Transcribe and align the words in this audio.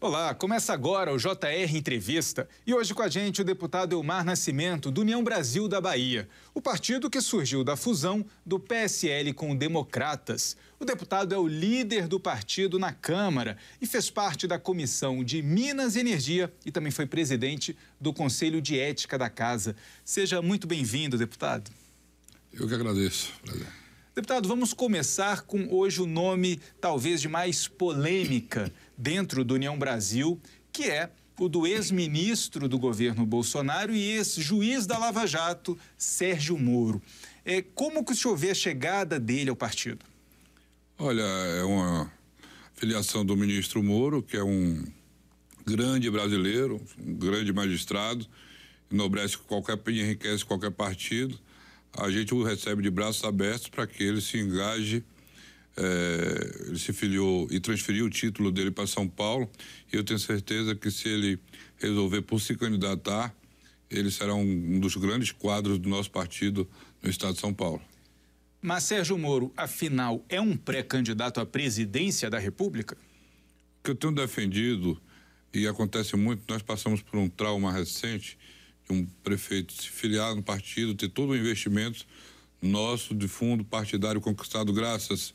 Olá, 0.00 0.32
começa 0.32 0.72
agora 0.72 1.12
o 1.12 1.18
JR 1.18 1.76
Entrevista 1.76 2.48
e 2.64 2.72
hoje 2.72 2.94
com 2.94 3.02
a 3.02 3.08
gente 3.08 3.40
o 3.42 3.44
deputado 3.44 3.96
Elmar 3.96 4.24
Nascimento, 4.24 4.92
do 4.92 5.00
União 5.00 5.24
Brasil 5.24 5.66
da 5.66 5.80
Bahia, 5.80 6.28
o 6.54 6.62
partido 6.62 7.10
que 7.10 7.20
surgiu 7.20 7.64
da 7.64 7.76
fusão 7.76 8.24
do 8.46 8.60
PSL 8.60 9.32
com 9.32 9.50
o 9.50 9.58
Democratas. 9.58 10.56
O 10.78 10.84
deputado 10.84 11.34
é 11.34 11.38
o 11.38 11.48
líder 11.48 12.06
do 12.06 12.20
partido 12.20 12.78
na 12.78 12.92
Câmara 12.92 13.56
e 13.82 13.86
fez 13.88 14.08
parte 14.08 14.46
da 14.46 14.56
Comissão 14.56 15.24
de 15.24 15.42
Minas 15.42 15.96
e 15.96 16.00
Energia 16.00 16.54
e 16.64 16.70
também 16.70 16.92
foi 16.92 17.04
presidente 17.04 17.76
do 18.00 18.12
Conselho 18.12 18.62
de 18.62 18.78
Ética 18.78 19.18
da 19.18 19.28
Casa. 19.28 19.74
Seja 20.04 20.40
muito 20.40 20.68
bem-vindo, 20.68 21.18
deputado. 21.18 21.72
Eu 22.52 22.68
que 22.68 22.74
agradeço. 22.74 23.32
Prazer. 23.44 23.66
Deputado, 24.18 24.48
vamos 24.48 24.72
começar 24.74 25.42
com 25.42 25.72
hoje 25.72 26.02
o 26.02 26.06
nome 26.06 26.60
talvez 26.80 27.20
de 27.20 27.28
mais 27.28 27.68
polêmica 27.68 28.72
dentro 28.98 29.44
do 29.44 29.54
União 29.54 29.78
Brasil, 29.78 30.40
que 30.72 30.84
é 30.84 31.10
o 31.38 31.48
do 31.48 31.66
ex-ministro 31.66 32.68
do 32.68 32.78
governo 32.78 33.24
Bolsonaro 33.24 33.94
e 33.94 34.16
ex-juiz 34.16 34.86
da 34.86 34.98
Lava 34.98 35.24
Jato, 35.24 35.78
Sérgio 35.96 36.58
Moro. 36.58 37.00
É, 37.44 37.62
como 37.62 38.04
que 38.04 38.12
o 38.12 38.16
senhor 38.16 38.36
vê 38.36 38.50
a 38.50 38.54
chegada 38.54 39.20
dele 39.20 39.48
ao 39.48 39.56
partido? 39.56 40.04
Olha, 40.98 41.22
é 41.22 41.62
uma 41.62 42.12
filiação 42.74 43.24
do 43.24 43.36
ministro 43.36 43.82
Moro, 43.82 44.20
que 44.20 44.36
é 44.36 44.42
um 44.42 44.84
grande 45.64 46.10
brasileiro, 46.10 46.80
um 46.98 47.14
grande 47.14 47.52
magistrado, 47.52 48.26
enobrece 48.90 49.38
qualquer, 49.38 49.78
enriquece 49.86 50.44
qualquer 50.44 50.72
partido 50.72 51.38
a 51.96 52.10
gente 52.10 52.34
o 52.34 52.42
recebe 52.42 52.82
de 52.82 52.90
braços 52.90 53.24
abertos 53.24 53.68
para 53.68 53.86
que 53.86 54.02
ele 54.02 54.20
se 54.20 54.38
engaje. 54.38 55.02
É, 55.80 56.66
ele 56.66 56.78
se 56.78 56.92
filiou 56.92 57.46
e 57.50 57.60
transferiu 57.60 58.06
o 58.06 58.10
título 58.10 58.50
dele 58.50 58.70
para 58.70 58.86
São 58.86 59.08
Paulo. 59.08 59.48
E 59.92 59.96
eu 59.96 60.02
tenho 60.02 60.18
certeza 60.18 60.74
que 60.74 60.90
se 60.90 61.08
ele 61.08 61.38
resolver 61.76 62.22
por 62.22 62.40
se 62.40 62.56
candidatar, 62.56 63.32
ele 63.88 64.10
será 64.10 64.34
um, 64.34 64.42
um 64.42 64.80
dos 64.80 64.96
grandes 64.96 65.30
quadros 65.30 65.78
do 65.78 65.88
nosso 65.88 66.10
partido 66.10 66.68
no 67.00 67.08
estado 67.08 67.34
de 67.34 67.40
São 67.40 67.54
Paulo. 67.54 67.80
Mas 68.60 68.82
Sérgio 68.82 69.16
Moro, 69.16 69.52
afinal, 69.56 70.24
é 70.28 70.40
um 70.40 70.56
pré-candidato 70.56 71.40
à 71.40 71.46
presidência 71.46 72.28
da 72.28 72.40
República? 72.40 72.96
O 73.80 73.84
que 73.84 73.90
eu 73.92 73.94
tenho 73.94 74.12
defendido, 74.12 75.00
e 75.54 75.68
acontece 75.68 76.16
muito, 76.16 76.42
nós 76.48 76.60
passamos 76.60 77.00
por 77.00 77.18
um 77.20 77.28
trauma 77.28 77.72
recente 77.72 78.36
um 78.90 79.04
prefeito 79.22 79.72
se 79.72 79.88
filiar 79.88 80.34
no 80.34 80.42
partido, 80.42 80.94
ter 80.94 81.08
todo 81.08 81.30
o 81.30 81.36
investimento 81.36 82.06
nosso 82.60 83.14
de 83.14 83.28
fundo 83.28 83.64
partidário 83.64 84.20
conquistado 84.20 84.72
graças 84.72 85.34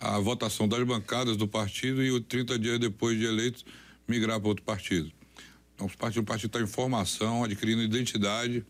à 0.00 0.18
votação 0.18 0.66
das 0.66 0.82
bancadas 0.82 1.36
do 1.36 1.46
partido 1.46 2.02
e 2.02 2.20
30 2.20 2.58
dias 2.58 2.78
depois 2.78 3.18
de 3.18 3.26
eleito 3.26 3.64
migrar 4.08 4.40
para 4.40 4.48
outro 4.48 4.64
partido. 4.64 5.12
Então, 5.74 5.86
o 5.86 6.24
partido 6.24 6.46
está 6.46 6.60
em 6.60 6.66
formação, 6.66 7.44
adquirindo 7.44 7.82
identidade 7.82 8.64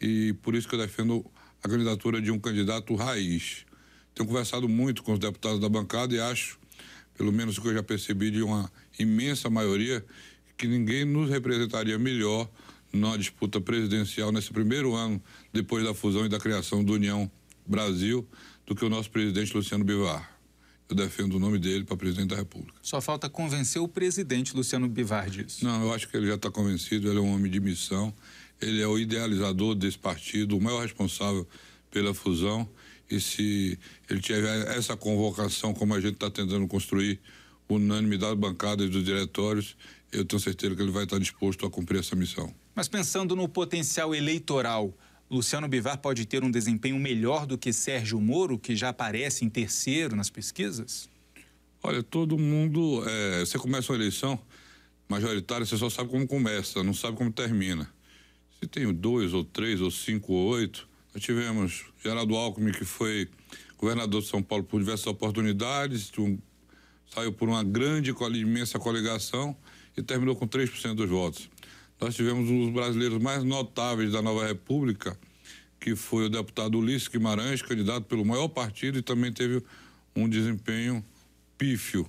e 0.00 0.32
por 0.42 0.54
isso 0.54 0.68
que 0.68 0.74
eu 0.74 0.78
defendo 0.78 1.24
a 1.62 1.68
candidatura 1.68 2.22
de 2.22 2.30
um 2.30 2.38
candidato 2.38 2.94
raiz. 2.94 3.66
Tenho 4.14 4.28
conversado 4.28 4.68
muito 4.68 5.02
com 5.02 5.12
os 5.12 5.18
deputados 5.18 5.60
da 5.60 5.68
bancada 5.68 6.14
e 6.14 6.20
acho, 6.20 6.58
pelo 7.16 7.32
menos 7.32 7.58
o 7.58 7.62
que 7.62 7.68
eu 7.68 7.74
já 7.74 7.82
percebi 7.82 8.30
de 8.30 8.42
uma 8.42 8.70
imensa 8.98 9.50
maioria, 9.50 10.04
que 10.56 10.66
ninguém 10.66 11.04
nos 11.04 11.30
representaria 11.30 11.98
melhor 11.98 12.48
na 12.92 13.16
disputa 13.16 13.60
presidencial 13.60 14.32
nesse 14.32 14.52
primeiro 14.52 14.94
ano 14.94 15.22
depois 15.52 15.84
da 15.84 15.94
fusão 15.94 16.26
e 16.26 16.28
da 16.28 16.38
criação 16.38 16.82
do 16.82 16.94
União 16.94 17.30
Brasil 17.66 18.26
do 18.66 18.74
que 18.74 18.84
o 18.84 18.88
nosso 18.88 19.10
presidente 19.10 19.56
Luciano 19.56 19.84
Bivar. 19.84 20.39
Eu 20.90 20.96
defendo 20.96 21.34
o 21.34 21.38
nome 21.38 21.56
dele 21.56 21.84
para 21.84 21.96
presidente 21.96 22.30
da 22.30 22.36
República. 22.36 22.76
Só 22.82 23.00
falta 23.00 23.30
convencer 23.30 23.80
o 23.80 23.86
presidente 23.86 24.56
Luciano 24.56 24.88
Bivar 24.88 25.30
disso. 25.30 25.64
Não, 25.64 25.84
eu 25.84 25.94
acho 25.94 26.08
que 26.08 26.16
ele 26.16 26.26
já 26.26 26.34
está 26.34 26.50
convencido, 26.50 27.08
ele 27.08 27.18
é 27.18 27.22
um 27.22 27.32
homem 27.32 27.48
de 27.48 27.60
missão, 27.60 28.12
ele 28.60 28.82
é 28.82 28.88
o 28.88 28.98
idealizador 28.98 29.76
desse 29.76 29.96
partido, 29.96 30.58
o 30.58 30.60
maior 30.60 30.82
responsável 30.82 31.46
pela 31.92 32.12
fusão. 32.12 32.68
E 33.08 33.20
se 33.20 33.78
ele 34.08 34.20
tiver 34.20 34.76
essa 34.76 34.96
convocação, 34.96 35.72
como 35.72 35.94
a 35.94 36.00
gente 36.00 36.14
está 36.14 36.28
tentando 36.28 36.66
construir, 36.66 37.20
unânime 37.68 38.18
das 38.18 38.34
bancadas 38.34 38.86
e 38.86 38.88
dos 38.88 39.04
diretórios, 39.04 39.76
eu 40.10 40.24
tenho 40.24 40.40
certeza 40.40 40.74
que 40.74 40.82
ele 40.82 40.90
vai 40.90 41.04
estar 41.04 41.20
disposto 41.20 41.64
a 41.64 41.70
cumprir 41.70 42.00
essa 42.00 42.16
missão. 42.16 42.52
Mas 42.74 42.88
pensando 42.88 43.36
no 43.36 43.48
potencial 43.48 44.12
eleitoral, 44.12 44.92
Luciano 45.30 45.68
Bivar 45.68 45.98
pode 45.98 46.26
ter 46.26 46.42
um 46.42 46.50
desempenho 46.50 46.98
melhor 46.98 47.46
do 47.46 47.56
que 47.56 47.72
Sérgio 47.72 48.20
Moro, 48.20 48.58
que 48.58 48.74
já 48.74 48.88
aparece 48.88 49.44
em 49.44 49.48
terceiro 49.48 50.16
nas 50.16 50.28
pesquisas? 50.28 51.08
Olha, 51.82 52.02
todo 52.02 52.36
mundo. 52.36 53.04
É, 53.08 53.40
você 53.40 53.56
começa 53.56 53.92
uma 53.92 53.98
eleição 53.98 54.38
majoritária, 55.08 55.64
você 55.64 55.76
só 55.76 55.88
sabe 55.88 56.10
como 56.10 56.26
começa, 56.26 56.82
não 56.82 56.92
sabe 56.92 57.16
como 57.16 57.30
termina. 57.30 57.88
Se 58.60 58.66
tem 58.66 58.92
dois, 58.92 59.32
ou 59.32 59.44
três, 59.44 59.80
ou 59.80 59.90
cinco, 59.90 60.32
ou 60.32 60.48
oito, 60.48 60.88
nós 61.14 61.22
tivemos 61.22 61.84
Geraldo 62.02 62.34
Alckmin, 62.34 62.72
que 62.72 62.84
foi 62.84 63.28
governador 63.78 64.22
de 64.22 64.28
São 64.28 64.42
Paulo 64.42 64.64
por 64.64 64.80
diversas 64.80 65.06
oportunidades, 65.06 66.10
um, 66.18 66.38
saiu 67.14 67.32
por 67.32 67.48
uma 67.48 67.62
grande, 67.62 68.12
imensa 68.34 68.78
coligação 68.78 69.56
e 69.96 70.02
terminou 70.02 70.36
com 70.36 70.46
3% 70.46 70.94
dos 70.94 71.08
votos. 71.08 71.48
Nós 72.00 72.14
tivemos 72.14 72.48
um 72.48 72.64
dos 72.64 72.72
brasileiros 72.72 73.20
mais 73.22 73.44
notáveis 73.44 74.12
da 74.12 74.22
nova 74.22 74.46
República, 74.46 75.18
que 75.78 75.94
foi 75.94 76.26
o 76.26 76.28
deputado 76.30 76.78
Ulisses 76.78 77.08
Guimarães, 77.08 77.62
candidato 77.62 78.04
pelo 78.06 78.24
maior 78.24 78.48
partido 78.48 78.98
e 78.98 79.02
também 79.02 79.32
teve 79.32 79.62
um 80.16 80.28
desempenho 80.28 81.04
pífio. 81.58 82.08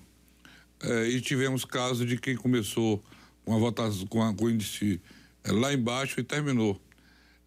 É, 0.82 1.08
e 1.10 1.22
tivemos 1.22 1.66
casos 1.66 2.08
de 2.08 2.18
quem 2.18 2.36
começou 2.36 3.04
com 3.44 3.56
a 3.56 3.60
votação, 3.60 4.08
com, 4.08 4.24
a, 4.24 4.34
com 4.34 4.46
o 4.46 4.50
índice 4.50 5.02
é, 5.44 5.52
lá 5.52 5.74
embaixo 5.74 6.20
e 6.20 6.24
terminou. 6.24 6.80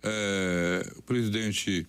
É, 0.03 0.93
o 0.97 1.03
presidente 1.03 1.87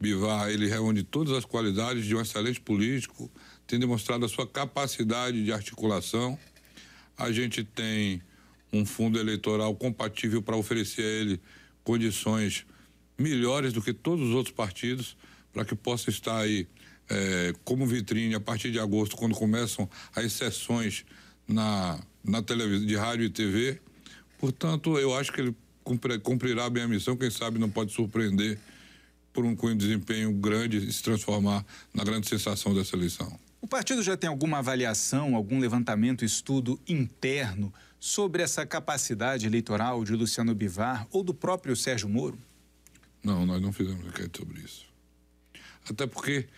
Bivar, 0.00 0.48
ele 0.48 0.66
reúne 0.68 1.02
todas 1.02 1.34
as 1.34 1.44
qualidades 1.44 2.06
de 2.06 2.16
um 2.16 2.20
excelente 2.20 2.60
político, 2.60 3.30
tem 3.66 3.78
demonstrado 3.78 4.24
a 4.24 4.28
sua 4.28 4.46
capacidade 4.46 5.44
de 5.44 5.52
articulação 5.52 6.38
a 7.16 7.30
gente 7.30 7.62
tem 7.62 8.22
um 8.72 8.86
fundo 8.86 9.18
eleitoral 9.18 9.74
compatível 9.74 10.42
para 10.42 10.56
oferecer 10.56 11.02
a 11.02 11.20
ele 11.20 11.40
condições 11.84 12.64
melhores 13.18 13.72
do 13.72 13.82
que 13.82 13.92
todos 13.92 14.28
os 14.28 14.34
outros 14.34 14.54
partidos, 14.54 15.16
para 15.52 15.64
que 15.64 15.74
possa 15.74 16.10
estar 16.10 16.38
aí 16.38 16.66
é, 17.08 17.52
como 17.64 17.86
vitrine 17.86 18.34
a 18.34 18.40
partir 18.40 18.70
de 18.70 18.78
agosto, 18.78 19.16
quando 19.16 19.34
começam 19.34 19.88
as 20.14 20.32
sessões 20.32 21.04
na, 21.46 22.00
na 22.24 22.42
televisão, 22.42 22.86
de 22.86 22.96
rádio 22.96 23.26
e 23.26 23.30
TV. 23.30 23.80
Portanto, 24.38 24.98
eu 24.98 25.14
acho 25.14 25.32
que 25.32 25.40
ele 25.40 25.56
cumprirá 26.22 26.70
bem 26.70 26.84
a 26.84 26.88
missão, 26.88 27.16
quem 27.16 27.30
sabe 27.30 27.58
não 27.58 27.68
pode 27.68 27.92
surpreender 27.92 28.58
por 29.32 29.44
um, 29.44 29.56
um 29.62 29.76
desempenho 29.76 30.32
grande 30.32 30.78
e 30.78 30.92
se 30.92 31.02
transformar 31.02 31.64
na 31.92 32.04
grande 32.04 32.28
sensação 32.28 32.74
dessa 32.74 32.96
eleição. 32.96 33.38
O 33.60 33.66
partido 33.66 34.02
já 34.02 34.16
tem 34.16 34.28
alguma 34.28 34.58
avaliação, 34.58 35.36
algum 35.36 35.58
levantamento, 35.58 36.24
estudo 36.24 36.80
interno 36.88 37.72
sobre 38.02 38.42
essa 38.42 38.66
capacidade 38.66 39.46
eleitoral 39.46 40.02
de 40.02 40.16
Luciano 40.16 40.52
Bivar 40.56 41.06
ou 41.12 41.22
do 41.22 41.32
próprio 41.32 41.76
Sérgio 41.76 42.08
Moro? 42.08 42.36
Não, 43.22 43.46
nós 43.46 43.62
não 43.62 43.72
fizemos 43.72 44.04
enquete 44.04 44.40
sobre 44.40 44.60
isso. 44.60 44.84
Até 45.88 46.04
porque, 46.04 46.48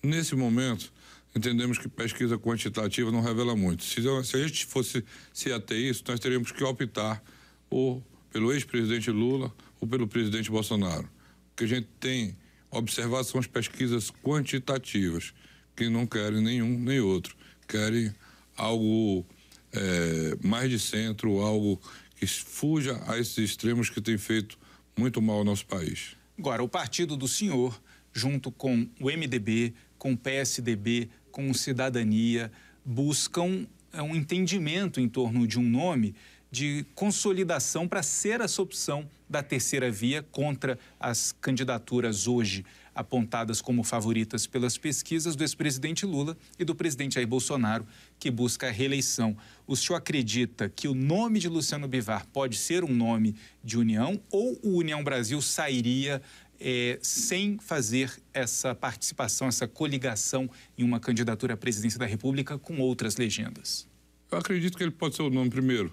nesse 0.00 0.36
momento, 0.36 0.92
entendemos 1.34 1.76
que 1.76 1.88
pesquisa 1.88 2.38
quantitativa 2.38 3.10
não 3.10 3.20
revela 3.20 3.56
muito. 3.56 3.82
Se, 3.82 4.00
se 4.00 4.36
a 4.36 4.46
gente 4.46 4.64
fosse 4.64 5.04
se 5.32 5.52
ater 5.52 5.76
isso, 5.76 6.04
nós 6.06 6.20
teríamos 6.20 6.52
que 6.52 6.62
optar 6.62 7.20
ou 7.68 8.00
pelo 8.30 8.52
ex-presidente 8.52 9.10
Lula 9.10 9.52
ou 9.80 9.88
pelo 9.88 10.06
presidente 10.06 10.52
Bolsonaro. 10.52 11.10
O 11.50 11.56
que 11.56 11.64
a 11.64 11.66
gente 11.66 11.88
tem 11.98 12.36
observado 12.70 13.24
são 13.24 13.40
as 13.40 13.48
pesquisas 13.48 14.12
quantitativas 14.22 15.34
que 15.74 15.88
não 15.88 16.06
querem 16.06 16.40
nenhum 16.40 16.78
nem 16.78 17.00
outro. 17.00 17.34
Querem 17.66 18.14
algo 18.56 19.26
é, 19.72 20.36
mais 20.46 20.70
de 20.70 20.78
centro, 20.78 21.40
algo 21.40 21.80
que 22.16 22.26
fuja 22.26 23.02
a 23.06 23.18
esses 23.18 23.38
extremos 23.38 23.90
que 23.90 24.00
tem 24.00 24.18
feito 24.18 24.58
muito 24.96 25.20
mal 25.20 25.38
ao 25.38 25.44
nosso 25.44 25.66
país. 25.66 26.16
Agora, 26.38 26.62
o 26.62 26.68
partido 26.68 27.16
do 27.16 27.26
senhor, 27.26 27.80
junto 28.12 28.50
com 28.50 28.86
o 29.00 29.06
MDB, 29.06 29.74
com 29.98 30.12
o 30.12 30.16
PSDB, 30.16 31.08
com 31.30 31.50
o 31.50 31.54
Cidadania, 31.54 32.50
buscam 32.84 33.66
é, 33.92 34.02
um 34.02 34.14
entendimento 34.14 35.00
em 35.00 35.08
torno 35.08 35.46
de 35.46 35.58
um 35.58 35.68
nome 35.68 36.14
de 36.50 36.84
consolidação 36.94 37.88
para 37.88 38.02
ser 38.02 38.40
essa 38.40 38.60
opção 38.60 39.08
da 39.28 39.42
terceira 39.42 39.90
via 39.90 40.22
contra 40.22 40.78
as 41.00 41.32
candidaturas 41.32 42.28
hoje 42.28 42.64
apontadas 42.94 43.60
como 43.60 43.82
favoritas 43.82 44.46
pelas 44.46 44.76
pesquisas 44.76 45.34
do 45.34 45.42
ex-presidente 45.42 46.04
Lula 46.04 46.36
e 46.58 46.64
do 46.64 46.74
presidente 46.74 47.14
Jair 47.14 47.26
Bolsonaro, 47.26 47.86
que 48.18 48.30
busca 48.30 48.68
a 48.68 48.70
reeleição. 48.70 49.36
O 49.66 49.76
senhor 49.76 49.96
acredita 49.96 50.68
que 50.68 50.88
o 50.88 50.94
nome 50.94 51.38
de 51.38 51.48
Luciano 51.48 51.88
Bivar 51.88 52.26
pode 52.32 52.56
ser 52.56 52.84
um 52.84 52.94
nome 52.94 53.34
de 53.62 53.78
união 53.78 54.20
ou 54.30 54.58
o 54.62 54.78
União 54.78 55.02
Brasil 55.02 55.40
sairia 55.40 56.22
é, 56.62 56.98
sem 57.02 57.58
fazer 57.58 58.12
essa 58.32 58.74
participação, 58.74 59.48
essa 59.48 59.66
coligação 59.66 60.48
em 60.78 60.84
uma 60.84 61.00
candidatura 61.00 61.54
à 61.54 61.56
presidência 61.56 61.98
da 61.98 62.06
República 62.06 62.58
com 62.58 62.78
outras 62.78 63.16
legendas? 63.16 63.88
Eu 64.30 64.38
acredito 64.38 64.78
que 64.78 64.84
ele 64.84 64.92
pode 64.92 65.16
ser 65.16 65.22
o 65.22 65.30
nome 65.30 65.50
primeiro. 65.50 65.92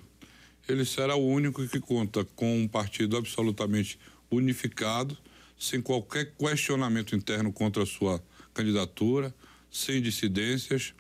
Ele 0.68 0.86
será 0.86 1.16
o 1.16 1.28
único 1.28 1.68
que 1.68 1.80
conta 1.80 2.24
com 2.24 2.62
um 2.62 2.68
partido 2.68 3.18
absolutamente 3.18 4.00
unificado, 4.30 5.18
sem 5.60 5.82
qualquer 5.82 6.34
questionamento 6.38 7.14
interno 7.14 7.52
contra 7.52 7.84
a 7.84 7.86
sua 7.86 8.24
candidatura, 8.54 9.36
sem 9.70 10.02
dissidências. 10.02 10.94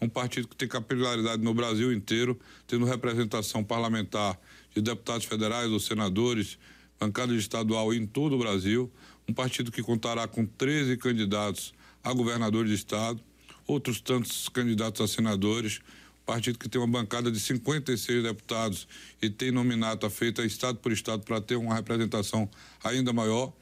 Um 0.00 0.08
partido 0.08 0.48
que 0.48 0.56
tem 0.56 0.66
capilaridade 0.66 1.42
no 1.42 1.52
Brasil 1.52 1.92
inteiro, 1.92 2.40
tendo 2.66 2.86
representação 2.86 3.62
parlamentar 3.62 4.40
de 4.74 4.80
deputados 4.80 5.26
federais 5.26 5.70
ou 5.70 5.78
senadores, 5.78 6.58
bancada 6.98 7.34
estadual 7.34 7.92
em 7.92 8.06
todo 8.06 8.36
o 8.36 8.38
Brasil. 8.38 8.90
Um 9.28 9.34
partido 9.34 9.70
que 9.70 9.82
contará 9.82 10.26
com 10.26 10.46
13 10.46 10.96
candidatos 10.96 11.74
a 12.02 12.12
governador 12.12 12.64
de 12.64 12.72
estado, 12.72 13.20
outros 13.66 14.00
tantos 14.00 14.48
candidatos 14.48 15.02
a 15.02 15.08
senadores, 15.08 15.80
partido 16.24 16.58
que 16.58 16.68
tem 16.68 16.80
uma 16.80 16.86
bancada 16.86 17.30
de 17.30 17.38
56 17.38 18.22
deputados 18.22 18.88
e 19.20 19.28
tem 19.28 19.50
nominata 19.50 20.08
feita 20.08 20.44
estado 20.44 20.78
por 20.78 20.90
estado 20.90 21.22
para 21.22 21.40
ter 21.40 21.56
uma 21.56 21.74
representação 21.74 22.48
ainda 22.82 23.12
maior, 23.12 23.52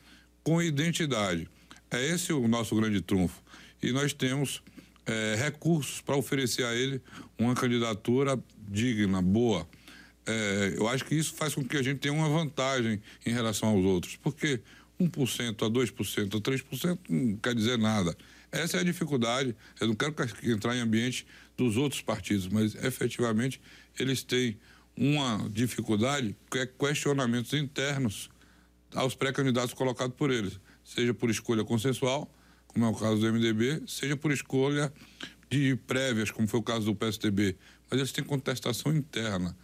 com 0.44 0.62
identidade. 0.62 1.48
É 1.90 2.06
esse 2.06 2.32
o 2.32 2.46
nosso 2.46 2.76
grande 2.76 3.00
trunfo. 3.00 3.42
E 3.82 3.90
nós 3.90 4.12
temos 4.12 4.62
é, 5.06 5.34
recursos 5.36 6.00
para 6.00 6.16
oferecer 6.16 6.64
a 6.64 6.74
ele 6.74 7.00
uma 7.38 7.54
candidatura 7.54 8.38
digna, 8.68 9.20
boa. 9.20 9.66
É, 10.26 10.74
eu 10.76 10.86
acho 10.88 11.04
que 11.04 11.14
isso 11.14 11.34
faz 11.34 11.54
com 11.54 11.64
que 11.64 11.76
a 11.76 11.82
gente 11.82 11.98
tenha 11.98 12.14
uma 12.14 12.28
vantagem 12.28 13.00
em 13.26 13.30
relação 13.30 13.70
aos 13.70 13.84
outros, 13.84 14.16
porque 14.16 14.60
1% 15.00 15.66
a 15.66 15.70
2% 15.70 16.36
a 16.36 16.40
3% 16.40 16.98
não 17.08 17.36
quer 17.36 17.54
dizer 17.54 17.78
nada. 17.78 18.16
Essa 18.50 18.76
é 18.76 18.80
a 18.80 18.84
dificuldade. 18.84 19.54
Eu 19.80 19.88
não 19.88 19.94
quero 19.94 20.14
entrar 20.44 20.76
em 20.76 20.80
ambiente 20.80 21.26
dos 21.56 21.76
outros 21.76 22.00
partidos, 22.00 22.48
mas 22.48 22.74
efetivamente 22.76 23.60
eles 23.98 24.22
têm 24.22 24.56
uma 24.96 25.48
dificuldade 25.50 26.36
que 26.50 26.58
é 26.58 26.66
questionamentos 26.66 27.52
internos 27.52 28.30
aos 28.94 29.14
pré-candidatos 29.14 29.74
colocados 29.74 30.16
por 30.16 30.30
eles, 30.30 30.58
seja 30.84 31.12
por 31.12 31.30
escolha 31.30 31.64
consensual, 31.64 32.32
como 32.66 32.84
é 32.84 32.88
o 32.88 32.94
caso 32.94 33.16
do 33.18 33.32
MDB, 33.32 33.82
seja 33.86 34.16
por 34.16 34.32
escolha 34.32 34.92
de 35.50 35.76
prévias, 35.86 36.30
como 36.30 36.48
foi 36.48 36.60
o 36.60 36.62
caso 36.62 36.86
do 36.86 36.94
PSDB. 36.94 37.56
Mas 37.90 38.00
eles 38.00 38.12
têm 38.12 38.24
contestação 38.24 38.94
interna. 38.94 39.56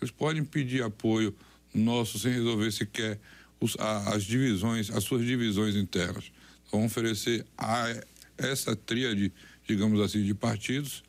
Eles 0.00 0.10
podem 0.10 0.44
pedir 0.44 0.82
apoio 0.82 1.34
nosso 1.74 2.18
sem 2.18 2.32
resolver 2.32 2.70
sequer 2.70 3.18
os, 3.60 3.76
a, 3.78 4.14
as 4.14 4.24
divisões, 4.24 4.90
as 4.90 5.04
suas 5.04 5.24
divisões 5.24 5.74
internas. 5.74 6.30
Então, 6.66 6.80
vão 6.80 6.86
oferecer 6.86 7.46
a 7.56 7.86
essa 8.36 8.74
tríade, 8.76 9.32
digamos 9.66 10.00
assim, 10.00 10.22
de 10.22 10.34
partidos, 10.34 11.02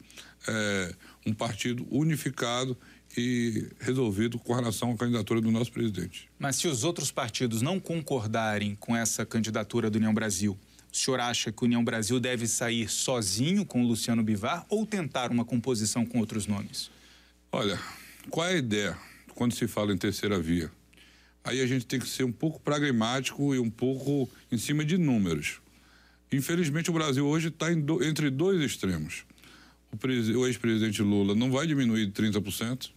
é, 0.48 0.96
um 1.26 1.34
partido 1.34 1.86
unificado 1.90 2.78
e 3.16 3.68
resolvido 3.80 4.40
com 4.40 4.54
relação 4.54 4.92
à 4.92 4.98
candidatura 4.98 5.40
do 5.40 5.52
nosso 5.52 5.72
presidente. 5.72 6.30
Mas 6.40 6.56
se 6.56 6.68
os 6.68 6.84
outros 6.84 7.12
partidos 7.12 7.62
não 7.62 7.80
concordarem 7.80 8.76
com 8.76 8.96
essa 8.96 9.26
candidatura 9.26 9.90
do 9.90 9.98
União 9.98 10.14
Brasil, 10.14 10.58
o 10.92 10.96
senhor 10.96 11.20
acha 11.20 11.52
que 11.52 11.64
o 11.64 11.66
União 11.66 11.84
Brasil 11.84 12.20
deve 12.20 12.48
sair 12.48 12.88
sozinho 12.90 13.66
com 13.66 13.84
o 13.84 13.88
Luciano 13.88 14.24
Bivar 14.24 14.66
ou 14.70 14.86
tentar 14.86 15.32
uma 15.32 15.44
composição 15.44 16.06
com 16.06 16.20
outros 16.20 16.46
nomes? 16.46 16.92
Olha, 17.52 17.80
qual 18.30 18.48
é 18.48 18.54
a 18.54 18.58
ideia 18.58 18.98
quando 19.36 19.54
se 19.54 19.68
fala 19.68 19.94
em 19.94 19.98
terceira 19.98 20.40
via? 20.40 20.72
Aí 21.44 21.62
a 21.62 21.68
gente 21.68 21.86
tem 21.86 22.00
que 22.00 22.08
ser 22.08 22.24
um 22.24 22.32
pouco 22.32 22.60
pragmático 22.60 23.54
e 23.54 23.60
um 23.60 23.70
pouco 23.70 24.30
em 24.52 24.58
cima 24.58 24.86
de 24.86 24.98
números. 24.98 25.60
Infelizmente, 26.32 26.90
o 26.90 26.94
Brasil 26.94 27.26
hoje 27.26 27.50
está 27.50 27.70
do, 27.72 28.04
entre 28.04 28.30
dois 28.30 28.62
extremos. 28.62 29.26
O, 29.92 30.38
o 30.38 30.48
ex-presidente 30.48 31.02
Lula 31.02 31.36
não 31.36 31.52
vai 31.52 31.68
diminuir 31.68 32.06
de 32.08 32.12
30%, 32.14 32.92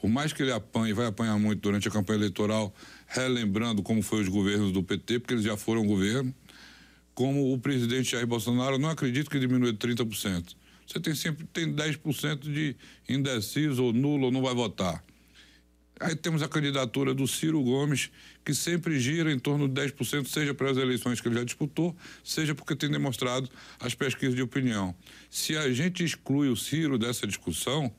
por 0.00 0.08
mais 0.08 0.32
que 0.32 0.42
ele 0.42 0.52
apanhe, 0.52 0.92
vai 0.92 1.06
apanhar 1.06 1.38
muito 1.38 1.60
durante 1.60 1.88
a 1.88 1.90
campanha 1.90 2.18
eleitoral, 2.18 2.74
relembrando 3.06 3.82
como 3.82 4.02
foi 4.02 4.22
os 4.22 4.28
governos 4.28 4.72
do 4.72 4.82
PT, 4.82 5.20
porque 5.20 5.34
eles 5.34 5.44
já 5.44 5.56
foram 5.56 5.86
governo. 5.86 6.34
Como 7.14 7.52
o 7.52 7.58
presidente 7.58 8.12
Jair 8.12 8.26
Bolsonaro, 8.26 8.78
não 8.78 8.90
acredito 8.90 9.30
que 9.30 9.38
diminua 9.38 9.72
de 9.72 9.78
30%. 9.78 10.54
Você 10.86 11.00
tem 11.00 11.14
sempre 11.14 11.46
tem 11.52 11.72
10% 11.74 12.40
de 12.40 12.76
indeciso 13.08 13.84
ou 13.84 13.92
nulo 13.92 14.26
ou 14.26 14.32
não 14.32 14.42
vai 14.42 14.54
votar. 14.54 15.02
Aí 15.98 16.14
temos 16.14 16.42
a 16.42 16.48
candidatura 16.48 17.14
do 17.14 17.26
Ciro 17.26 17.62
Gomes, 17.62 18.10
que 18.44 18.52
sempre 18.52 19.00
gira 19.00 19.32
em 19.32 19.38
torno 19.38 19.66
de 19.66 19.80
10%, 19.80 20.26
seja 20.26 20.52
para 20.52 20.70
as 20.70 20.76
eleições 20.76 21.22
que 21.22 21.28
ele 21.28 21.36
já 21.36 21.44
disputou, 21.44 21.96
seja 22.22 22.54
porque 22.54 22.76
tem 22.76 22.90
demonstrado 22.90 23.48
as 23.80 23.94
pesquisas 23.94 24.34
de 24.34 24.42
opinião. 24.42 24.94
Se 25.30 25.56
a 25.56 25.72
gente 25.72 26.04
exclui 26.04 26.50
o 26.50 26.56
Ciro 26.56 26.98
dessa 26.98 27.26
discussão, 27.26 27.90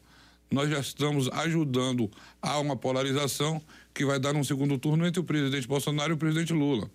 nós 0.50 0.70
já 0.70 0.80
estamos 0.80 1.30
ajudando 1.30 2.10
a 2.42 2.60
uma 2.60 2.76
polarização 2.76 3.62
que 3.94 4.06
vai 4.06 4.20
dar 4.20 4.36
um 4.36 4.44
segundo 4.44 4.78
turno 4.78 5.06
entre 5.06 5.20
o 5.20 5.24
presidente 5.24 5.68
Bolsonaro 5.68 6.14
e 6.14 6.16
o 6.16 6.18
presidente 6.18 6.54
Lula. 6.54 6.90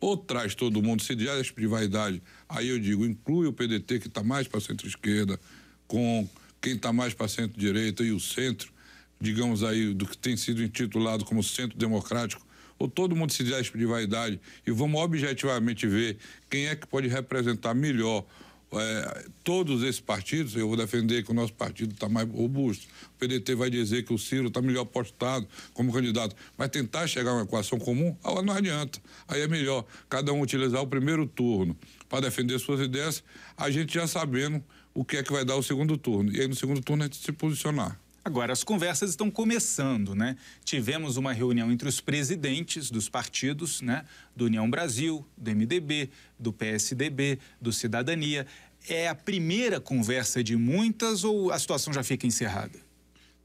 Ou 0.00 0.16
traz 0.16 0.54
todo 0.54 0.82
mundo, 0.82 1.02
se 1.02 1.14
diz 1.14 1.52
de 1.56 1.66
vaidade, 1.66 2.22
aí 2.48 2.68
eu 2.68 2.78
digo, 2.78 3.04
inclui 3.04 3.46
o 3.48 3.52
PDT, 3.52 3.98
que 3.98 4.06
está 4.08 4.22
mais 4.22 4.46
para 4.46 4.60
centro-esquerda, 4.60 5.40
com 5.86 6.28
quem 6.60 6.74
está 6.74 6.92
mais 6.92 7.14
para 7.14 7.26
centro-direita 7.26 8.04
e 8.04 8.12
o 8.12 8.20
centro, 8.20 8.72
digamos 9.20 9.64
aí, 9.64 9.92
do 9.94 10.06
que 10.06 10.16
tem 10.16 10.36
sido 10.36 10.62
intitulado 10.62 11.24
como 11.24 11.42
centro 11.42 11.76
democrático, 11.76 12.46
ou 12.78 12.88
todo 12.88 13.16
mundo 13.16 13.32
se 13.32 13.42
despe 13.42 13.76
de 13.76 13.86
vaidade 13.86 14.40
e 14.64 14.70
vamos 14.70 15.00
objetivamente 15.00 15.86
ver 15.86 16.16
quem 16.48 16.66
é 16.66 16.76
que 16.76 16.86
pode 16.86 17.08
representar 17.08 17.74
melhor 17.74 18.24
é, 18.72 19.26
todos 19.42 19.82
esses 19.82 20.00
partidos, 20.00 20.54
eu 20.54 20.68
vou 20.68 20.76
defender 20.76 21.24
que 21.24 21.30
o 21.30 21.34
nosso 21.34 21.54
partido 21.54 21.92
está 21.94 22.08
mais 22.08 22.28
robusto. 22.28 22.86
O 23.14 23.18
PDT 23.18 23.54
vai 23.54 23.70
dizer 23.70 24.04
que 24.04 24.12
o 24.12 24.18
Ciro 24.18 24.48
está 24.48 24.60
melhor 24.60 24.84
postado 24.84 25.48
como 25.72 25.92
candidato. 25.92 26.36
Mas 26.56 26.68
tentar 26.68 27.06
chegar 27.06 27.30
a 27.30 27.34
uma 27.34 27.42
equação 27.44 27.78
comum, 27.78 28.16
ah, 28.22 28.42
não 28.42 28.52
adianta. 28.52 29.00
Aí 29.26 29.40
é 29.40 29.48
melhor 29.48 29.86
cada 30.08 30.32
um 30.32 30.40
utilizar 30.40 30.82
o 30.82 30.86
primeiro 30.86 31.26
turno 31.26 31.76
para 32.08 32.20
defender 32.20 32.58
suas 32.58 32.80
ideias, 32.80 33.22
a 33.56 33.70
gente 33.70 33.94
já 33.94 34.06
sabendo 34.06 34.62
o 34.94 35.04
que 35.04 35.16
é 35.16 35.22
que 35.22 35.32
vai 35.32 35.44
dar 35.44 35.56
o 35.56 35.62
segundo 35.62 35.96
turno. 35.96 36.34
E 36.34 36.40
aí 36.40 36.48
no 36.48 36.54
segundo 36.54 36.82
turno 36.82 37.04
a 37.04 37.06
gente 37.06 37.18
se 37.18 37.32
posicionar. 37.32 37.98
Agora, 38.28 38.52
as 38.52 38.62
conversas 38.62 39.08
estão 39.08 39.30
começando, 39.30 40.14
né? 40.14 40.36
Tivemos 40.62 41.16
uma 41.16 41.32
reunião 41.32 41.72
entre 41.72 41.88
os 41.88 41.98
presidentes 41.98 42.90
dos 42.90 43.08
partidos, 43.08 43.80
né? 43.80 44.04
Do 44.36 44.44
União 44.44 44.68
Brasil, 44.68 45.26
do 45.34 45.50
MDB, 45.50 46.10
do 46.38 46.52
PSDB, 46.52 47.38
do 47.58 47.72
Cidadania. 47.72 48.46
É 48.86 49.08
a 49.08 49.14
primeira 49.14 49.80
conversa 49.80 50.44
de 50.44 50.56
muitas 50.56 51.24
ou 51.24 51.50
a 51.50 51.58
situação 51.58 51.90
já 51.90 52.02
fica 52.02 52.26
encerrada? 52.26 52.78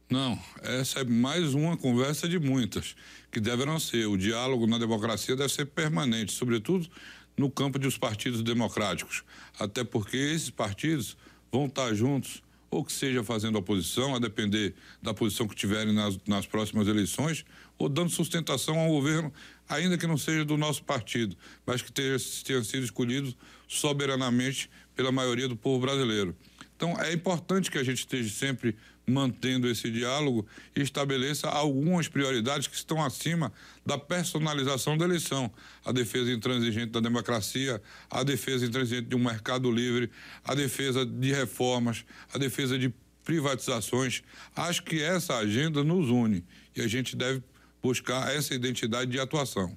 Não, 0.09 0.37
essa 0.61 0.99
é 0.99 1.05
mais 1.05 1.53
uma 1.53 1.77
conversa 1.77 2.27
de 2.27 2.37
muitas, 2.37 2.93
que 3.31 3.39
deverão 3.39 3.79
ser. 3.79 4.05
O 4.07 4.17
diálogo 4.17 4.67
na 4.67 4.77
democracia 4.77 5.33
deve 5.33 5.53
ser 5.53 5.67
permanente, 5.67 6.33
sobretudo 6.33 6.89
no 7.37 7.49
campo 7.49 7.79
dos 7.79 7.97
partidos 7.97 8.43
democráticos. 8.43 9.23
Até 9.57 9.81
porque 9.85 10.17
esses 10.17 10.49
partidos 10.49 11.15
vão 11.49 11.67
estar 11.67 11.93
juntos 11.93 12.42
ou 12.73 12.83
que 12.83 12.91
seja 12.91 13.23
fazendo 13.23 13.57
oposição, 13.57 14.15
a 14.15 14.19
depender 14.19 14.73
da 15.01 15.13
posição 15.13 15.47
que 15.47 15.55
tiverem 15.55 15.93
nas, 15.93 16.17
nas 16.27 16.45
próximas 16.45 16.87
eleições, 16.87 17.45
ou 17.77 17.87
dando 17.87 18.09
sustentação 18.09 18.79
ao 18.79 18.89
governo, 18.89 19.31
ainda 19.69 19.97
que 19.97 20.07
não 20.07 20.17
seja 20.17 20.43
do 20.43 20.57
nosso 20.57 20.83
partido, 20.83 21.35
mas 21.65 21.81
que 21.81 21.91
tenha, 21.91 22.17
tenha 22.43 22.63
sido 22.63 22.83
escolhido 22.83 23.33
soberanamente 23.67 24.69
pela 24.95 25.11
maioria 25.11 25.47
do 25.47 25.55
povo 25.55 25.79
brasileiro. 25.81 26.35
Então, 26.75 26.99
é 26.99 27.13
importante 27.13 27.69
que 27.69 27.77
a 27.77 27.83
gente 27.83 27.99
esteja 27.99 28.29
sempre 28.29 28.75
mantendo 29.05 29.67
esse 29.67 29.89
diálogo 29.91 30.45
e 30.75 30.81
estabeleça 30.81 31.49
algumas 31.49 32.07
prioridades 32.07 32.67
que 32.67 32.75
estão 32.75 33.03
acima 33.03 33.51
da 33.85 33.97
personalização 33.97 34.97
da 34.97 35.05
eleição. 35.05 35.51
A 35.83 35.91
defesa 35.91 36.31
intransigente 36.31 36.91
da 36.91 36.99
democracia, 36.99 37.81
a 38.09 38.23
defesa 38.23 38.65
intransigente 38.65 39.09
de 39.09 39.15
um 39.15 39.23
mercado 39.23 39.69
livre, 39.71 40.09
a 40.43 40.55
defesa 40.55 41.05
de 41.05 41.31
reformas, 41.33 42.05
a 42.33 42.37
defesa 42.37 42.77
de 42.77 42.93
privatizações. 43.23 44.23
Acho 44.55 44.83
que 44.83 45.01
essa 45.01 45.37
agenda 45.37 45.83
nos 45.83 46.09
une 46.09 46.45
e 46.75 46.81
a 46.81 46.87
gente 46.87 47.15
deve 47.15 47.43
buscar 47.81 48.33
essa 48.33 48.53
identidade 48.53 49.11
de 49.11 49.19
atuação. 49.19 49.75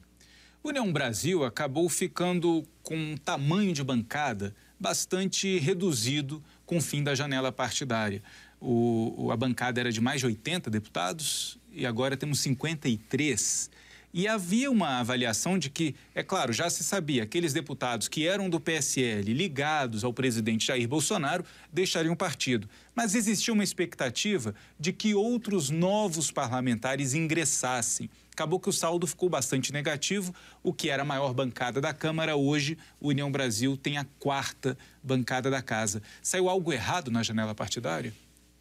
União 0.62 0.92
Brasil 0.92 1.44
acabou 1.44 1.88
ficando 1.88 2.64
com 2.82 2.96
um 2.96 3.16
tamanho 3.16 3.72
de 3.72 3.84
bancada 3.84 4.54
bastante 4.78 5.58
reduzido 5.58 6.42
com 6.64 6.78
o 6.78 6.82
fim 6.82 7.02
da 7.02 7.14
janela 7.14 7.52
partidária. 7.52 8.22
O, 8.60 9.30
a 9.30 9.36
bancada 9.36 9.80
era 9.80 9.92
de 9.92 10.00
mais 10.00 10.20
de 10.20 10.26
80 10.26 10.70
deputados 10.70 11.58
e 11.72 11.84
agora 11.84 12.16
temos 12.16 12.40
53. 12.40 13.70
E 14.14 14.26
havia 14.26 14.70
uma 14.70 14.98
avaliação 14.98 15.58
de 15.58 15.68
que, 15.68 15.94
é 16.14 16.22
claro, 16.22 16.50
já 16.50 16.70
se 16.70 16.82
sabia, 16.82 17.24
aqueles 17.24 17.52
deputados 17.52 18.08
que 18.08 18.26
eram 18.26 18.48
do 18.48 18.58
PSL 18.58 19.34
ligados 19.34 20.04
ao 20.04 20.12
presidente 20.12 20.68
Jair 20.68 20.88
Bolsonaro 20.88 21.44
deixariam 21.70 22.14
o 22.14 22.16
partido. 22.16 22.66
Mas 22.94 23.14
existia 23.14 23.52
uma 23.52 23.62
expectativa 23.62 24.54
de 24.80 24.90
que 24.90 25.14
outros 25.14 25.68
novos 25.68 26.30
parlamentares 26.30 27.12
ingressassem. 27.12 28.08
Acabou 28.32 28.58
que 28.58 28.70
o 28.70 28.72
saldo 28.72 29.06
ficou 29.06 29.28
bastante 29.28 29.70
negativo. 29.70 30.34
O 30.62 30.72
que 30.72 30.88
era 30.88 31.02
a 31.02 31.06
maior 31.06 31.34
bancada 31.34 31.78
da 31.78 31.92
Câmara, 31.92 32.36
hoje, 32.36 32.78
o 32.98 33.08
União 33.08 33.30
Brasil 33.30 33.76
tem 33.76 33.98
a 33.98 34.06
quarta 34.18 34.78
bancada 35.02 35.50
da 35.50 35.60
casa. 35.60 36.02
Saiu 36.22 36.48
algo 36.48 36.72
errado 36.72 37.10
na 37.10 37.22
janela 37.22 37.54
partidária? 37.54 38.14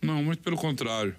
Não, 0.06 0.24
muito 0.24 0.42
pelo 0.44 0.56
contrário. 0.56 1.16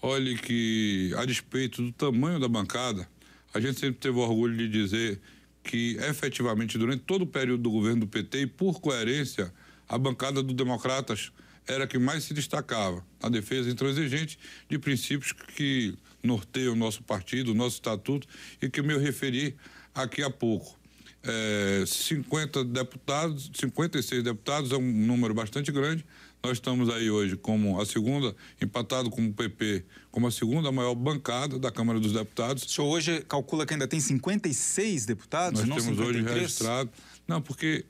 Olhe 0.00 0.36
que, 0.38 1.12
a 1.16 1.24
despeito 1.24 1.82
do 1.82 1.90
tamanho 1.90 2.38
da 2.38 2.48
bancada, 2.48 3.08
a 3.52 3.58
gente 3.58 3.80
sempre 3.80 3.98
teve 3.98 4.16
orgulho 4.18 4.56
de 4.56 4.68
dizer 4.68 5.20
que, 5.64 5.96
efetivamente, 6.00 6.78
durante 6.78 7.02
todo 7.02 7.22
o 7.22 7.26
período 7.26 7.64
do 7.64 7.70
governo 7.70 8.00
do 8.02 8.06
PT, 8.06 8.42
e 8.42 8.46
por 8.46 8.80
coerência, 8.80 9.52
a 9.88 9.98
bancada 9.98 10.42
do 10.42 10.54
Democratas 10.54 11.32
era 11.66 11.84
a 11.84 11.86
que 11.86 11.98
mais 11.98 12.24
se 12.24 12.32
destacava 12.32 13.04
na 13.22 13.28
defesa 13.28 13.68
intransigente 13.68 14.38
de 14.68 14.78
princípios 14.78 15.32
que 15.32 15.94
norteiam 16.22 16.72
o 16.72 16.76
nosso 16.76 17.02
partido, 17.02 17.50
o 17.50 17.54
nosso 17.54 17.76
estatuto, 17.76 18.26
e 18.62 18.70
que 18.70 18.80
me 18.82 18.96
referi 18.96 19.56
aqui 19.94 20.22
há 20.22 20.30
pouco. 20.30 20.78
É, 21.24 21.84
50 21.86 22.64
deputados, 22.64 23.50
56 23.52 24.22
deputados 24.22 24.70
é 24.72 24.76
um 24.76 24.92
número 24.92 25.34
bastante 25.34 25.72
grande, 25.72 26.04
nós 26.42 26.52
estamos 26.52 26.88
aí 26.88 27.10
hoje 27.10 27.36
como 27.36 27.80
a 27.80 27.86
segunda, 27.86 28.34
empatado 28.60 29.10
com 29.10 29.26
o 29.26 29.32
PP, 29.32 29.84
como 30.10 30.26
a 30.26 30.30
segunda 30.30 30.70
maior 30.70 30.94
bancada 30.94 31.58
da 31.58 31.70
Câmara 31.70 31.98
dos 31.98 32.12
Deputados. 32.12 32.62
O 32.64 32.68
senhor 32.68 32.88
hoje 32.88 33.24
calcula 33.28 33.66
que 33.66 33.74
ainda 33.74 33.88
tem 33.88 34.00
56 34.00 35.06
deputados? 35.06 35.64
Nós 35.64 35.84
temos 35.84 35.98
53? 35.98 36.24
hoje 36.24 36.40
registrado. 36.40 36.90
Não, 37.26 37.42
porque 37.42 37.84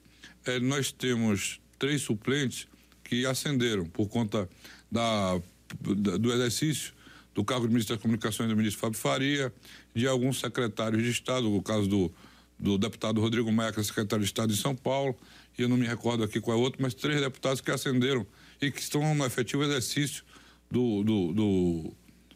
é, 0.46 0.58
nós 0.58 0.90
temos 0.90 1.60
três 1.78 2.02
suplentes 2.02 2.66
que 3.04 3.26
ascenderam 3.26 3.86
por 3.86 4.08
conta 4.08 4.48
da, 4.90 5.40
da, 5.80 6.16
do 6.16 6.32
exercício 6.32 6.92
do 7.34 7.44
cargo 7.44 7.66
de 7.66 7.72
ministro 7.72 7.94
das 7.94 8.02
Comunicações 8.02 8.48
do 8.48 8.56
ministro 8.56 8.80
Fábio 8.80 8.98
Faria, 8.98 9.52
de 9.94 10.08
alguns 10.08 10.40
secretários 10.40 11.02
de 11.02 11.10
Estado, 11.10 11.54
o 11.54 11.62
caso 11.62 11.86
do, 11.86 12.12
do 12.58 12.76
deputado 12.76 13.20
Rodrigo 13.20 13.52
Maia, 13.52 13.72
que 13.72 13.78
é 13.78 13.82
secretário 13.82 14.24
de 14.24 14.28
Estado 14.28 14.52
de 14.52 14.60
São 14.60 14.74
Paulo, 14.74 15.14
e 15.56 15.62
eu 15.62 15.68
não 15.68 15.76
me 15.76 15.86
recordo 15.86 16.24
aqui 16.24 16.40
qual 16.40 16.58
é 16.58 16.60
outro, 16.60 16.82
mas 16.82 16.94
três 16.94 17.20
deputados 17.20 17.60
que 17.60 17.70
ascenderam 17.70 18.26
e 18.60 18.70
que 18.70 18.80
estão 18.80 19.14
no 19.14 19.24
efetivo 19.24 19.62
exercício 19.64 20.24
do, 20.70 21.02
do, 21.02 21.32
do, 21.32 21.92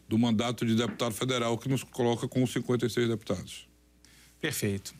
do 0.09 0.17
mandato 0.17 0.65
de 0.65 0.75
deputado 0.75 1.13
federal, 1.13 1.57
que 1.57 1.69
nos 1.69 1.83
coloca 1.83 2.27
com 2.27 2.45
56 2.45 3.07
deputados. 3.07 3.67
Perfeito. 4.39 4.93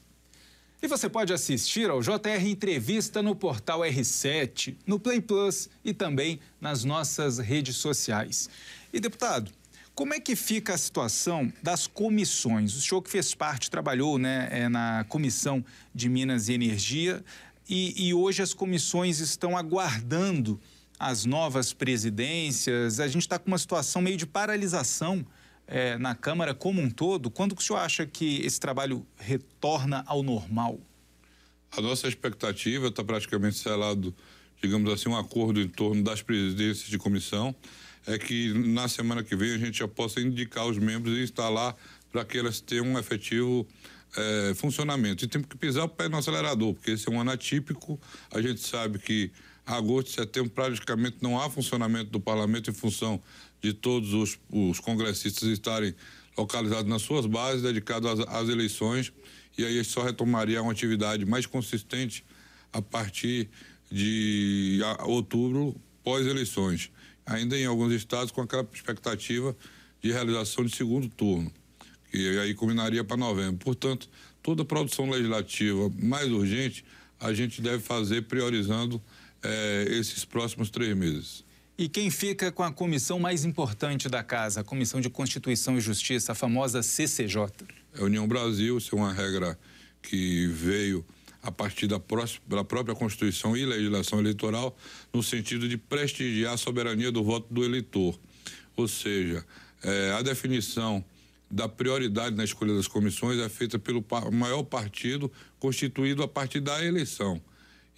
E 0.81 0.87
você 0.87 1.09
pode 1.09 1.31
assistir 1.31 1.89
ao 1.89 2.01
JR 2.01 2.45
Entrevista 2.45 3.21
no 3.21 3.35
portal 3.35 3.79
R7, 3.79 4.75
no 4.85 4.99
Play 4.99 5.21
Plus 5.21 5.69
e 5.83 5.93
também 5.93 6.41
nas 6.59 6.83
nossas 6.83 7.37
redes 7.37 7.77
sociais. 7.77 8.49
E, 8.91 8.99
deputado, 8.99 9.49
como 9.95 10.13
é 10.13 10.19
que 10.19 10.35
fica 10.35 10.73
a 10.73 10.77
situação 10.77 11.53
das 11.61 11.87
comissões? 11.87 12.75
O 12.75 12.81
senhor 12.81 13.01
que 13.01 13.09
fez 13.09 13.33
parte, 13.33 13.71
trabalhou 13.71 14.17
né, 14.17 14.49
é, 14.51 14.67
na 14.67 15.05
Comissão 15.07 15.63
de 15.95 16.09
Minas 16.09 16.49
e 16.49 16.53
Energia 16.53 17.23
e, 17.69 18.07
e 18.07 18.13
hoje 18.13 18.41
as 18.41 18.53
comissões 18.53 19.19
estão 19.19 19.55
aguardando 19.55 20.59
as 21.03 21.25
novas 21.25 21.73
presidências, 21.73 22.99
a 22.99 23.07
gente 23.07 23.23
está 23.23 23.37
com 23.37 23.47
uma 23.47 23.57
situação 23.57 24.01
meio 24.01 24.15
de 24.15 24.25
paralisação 24.25 25.25
é, 25.67 25.97
na 25.97 26.15
Câmara 26.15 26.53
como 26.53 26.81
um 26.81 26.89
todo. 26.89 27.29
Quando 27.29 27.55
que 27.55 27.61
o 27.61 27.65
senhor 27.65 27.79
acha 27.79 28.05
que 28.05 28.41
esse 28.45 28.59
trabalho 28.59 29.05
retorna 29.17 30.03
ao 30.07 30.23
normal? 30.23 30.79
A 31.75 31.81
nossa 31.81 32.07
expectativa 32.07 32.87
está 32.87 33.03
praticamente 33.03 33.57
selado, 33.57 34.15
digamos 34.61 34.91
assim, 34.91 35.09
um 35.09 35.17
acordo 35.17 35.59
em 35.59 35.67
torno 35.67 36.03
das 36.03 36.21
presidências 36.21 36.87
de 36.87 36.97
comissão, 36.97 37.53
é 38.07 38.17
que 38.17 38.53
na 38.53 38.87
semana 38.87 39.23
que 39.23 39.35
vem 39.35 39.53
a 39.53 39.57
gente 39.57 39.79
já 39.79 39.87
possa 39.87 40.21
indicar 40.21 40.65
os 40.65 40.77
membros 40.77 41.17
e 41.17 41.23
instalar 41.23 41.75
para 42.11 42.23
que 42.23 42.37
elas 42.37 42.61
tenham 42.61 42.85
um 42.85 42.97
efetivo 42.97 43.67
é, 44.15 44.53
funcionamento. 44.55 45.25
E 45.25 45.27
temos 45.27 45.47
que 45.47 45.57
pisar 45.57 45.83
o 45.83 45.89
pé 45.89 46.07
no 46.07 46.17
acelerador, 46.17 46.73
porque 46.73 46.91
esse 46.91 47.09
é 47.09 47.11
um 47.11 47.19
ano 47.19 47.31
atípico, 47.31 47.99
a 48.31 48.41
gente 48.41 48.61
sabe 48.61 48.99
que 48.99 49.31
agosto 49.65 50.09
e 50.09 50.11
setembro 50.13 50.51
praticamente 50.51 51.17
não 51.21 51.39
há 51.39 51.49
funcionamento 51.49 52.11
do 52.11 52.19
parlamento 52.19 52.69
em 52.69 52.73
função 52.73 53.21
de 53.61 53.73
todos 53.73 54.13
os, 54.13 54.39
os 54.51 54.79
congressistas 54.79 55.47
estarem 55.49 55.95
localizados 56.37 56.89
nas 56.89 57.01
suas 57.01 57.25
bases, 57.25 57.61
dedicados 57.61 58.09
às, 58.09 58.19
às 58.27 58.49
eleições, 58.49 59.13
e 59.57 59.63
aí 59.63 59.83
só 59.83 60.03
retomaria 60.03 60.61
uma 60.61 60.71
atividade 60.71 61.25
mais 61.25 61.45
consistente 61.45 62.25
a 62.71 62.81
partir 62.81 63.49
de 63.89 64.79
outubro, 65.01 65.75
pós-eleições. 66.03 66.91
Ainda 67.25 67.57
em 67.57 67.65
alguns 67.65 67.93
estados 67.93 68.31
com 68.31 68.41
aquela 68.41 68.67
expectativa 68.73 69.55
de 70.01 70.11
realização 70.11 70.65
de 70.65 70.75
segundo 70.75 71.07
turno, 71.07 71.51
que 72.11 72.39
aí 72.39 72.53
culminaria 72.53 73.03
para 73.03 73.15
novembro. 73.15 73.63
Portanto, 73.63 74.09
toda 74.41 74.65
produção 74.65 75.09
legislativa 75.09 75.89
mais 76.01 76.29
urgente 76.29 76.83
a 77.19 77.31
gente 77.33 77.61
deve 77.61 77.81
fazer 77.81 78.23
priorizando 78.23 79.01
é, 79.43 79.85
esses 79.89 80.23
próximos 80.23 80.69
três 80.69 80.95
meses. 80.95 81.43
E 81.77 81.89
quem 81.89 82.09
fica 82.09 82.51
com 82.51 82.63
a 82.63 82.71
comissão 82.71 83.19
mais 83.19 83.43
importante 83.43 84.07
da 84.07 84.23
casa, 84.23 84.61
a 84.61 84.63
Comissão 84.63 85.01
de 85.01 85.09
Constituição 85.09 85.75
e 85.77 85.81
Justiça, 85.81 86.31
a 86.31 86.35
famosa 86.35 86.83
CCJ? 86.83 87.47
É 87.95 88.01
a 88.01 88.03
União 88.03 88.27
Brasil, 88.27 88.77
isso 88.77 88.95
é 88.95 88.97
uma 88.97 89.11
regra 89.11 89.57
que 90.01 90.47
veio 90.47 91.03
a 91.41 91.51
partir 91.51 91.87
da, 91.87 91.99
próxima, 91.99 92.41
da 92.47 92.63
própria 92.63 92.95
Constituição 92.95 93.57
e 93.57 93.65
legislação 93.65 94.19
eleitoral, 94.19 94.77
no 95.11 95.23
sentido 95.23 95.67
de 95.67 95.75
prestigiar 95.75 96.53
a 96.53 96.57
soberania 96.57 97.11
do 97.11 97.23
voto 97.23 97.51
do 97.51 97.65
eleitor. 97.65 98.17
Ou 98.77 98.87
seja, 98.87 99.43
é, 99.83 100.11
a 100.11 100.21
definição 100.21 101.03
da 101.49 101.67
prioridade 101.67 102.35
na 102.35 102.43
escolha 102.43 102.75
das 102.75 102.87
comissões 102.87 103.39
é 103.39 103.49
feita 103.49 103.77
pelo 103.77 104.05
maior 104.31 104.63
partido 104.63 105.31
constituído 105.59 106.23
a 106.23 106.27
partir 106.27 106.59
da 106.59 106.83
eleição 106.83 107.41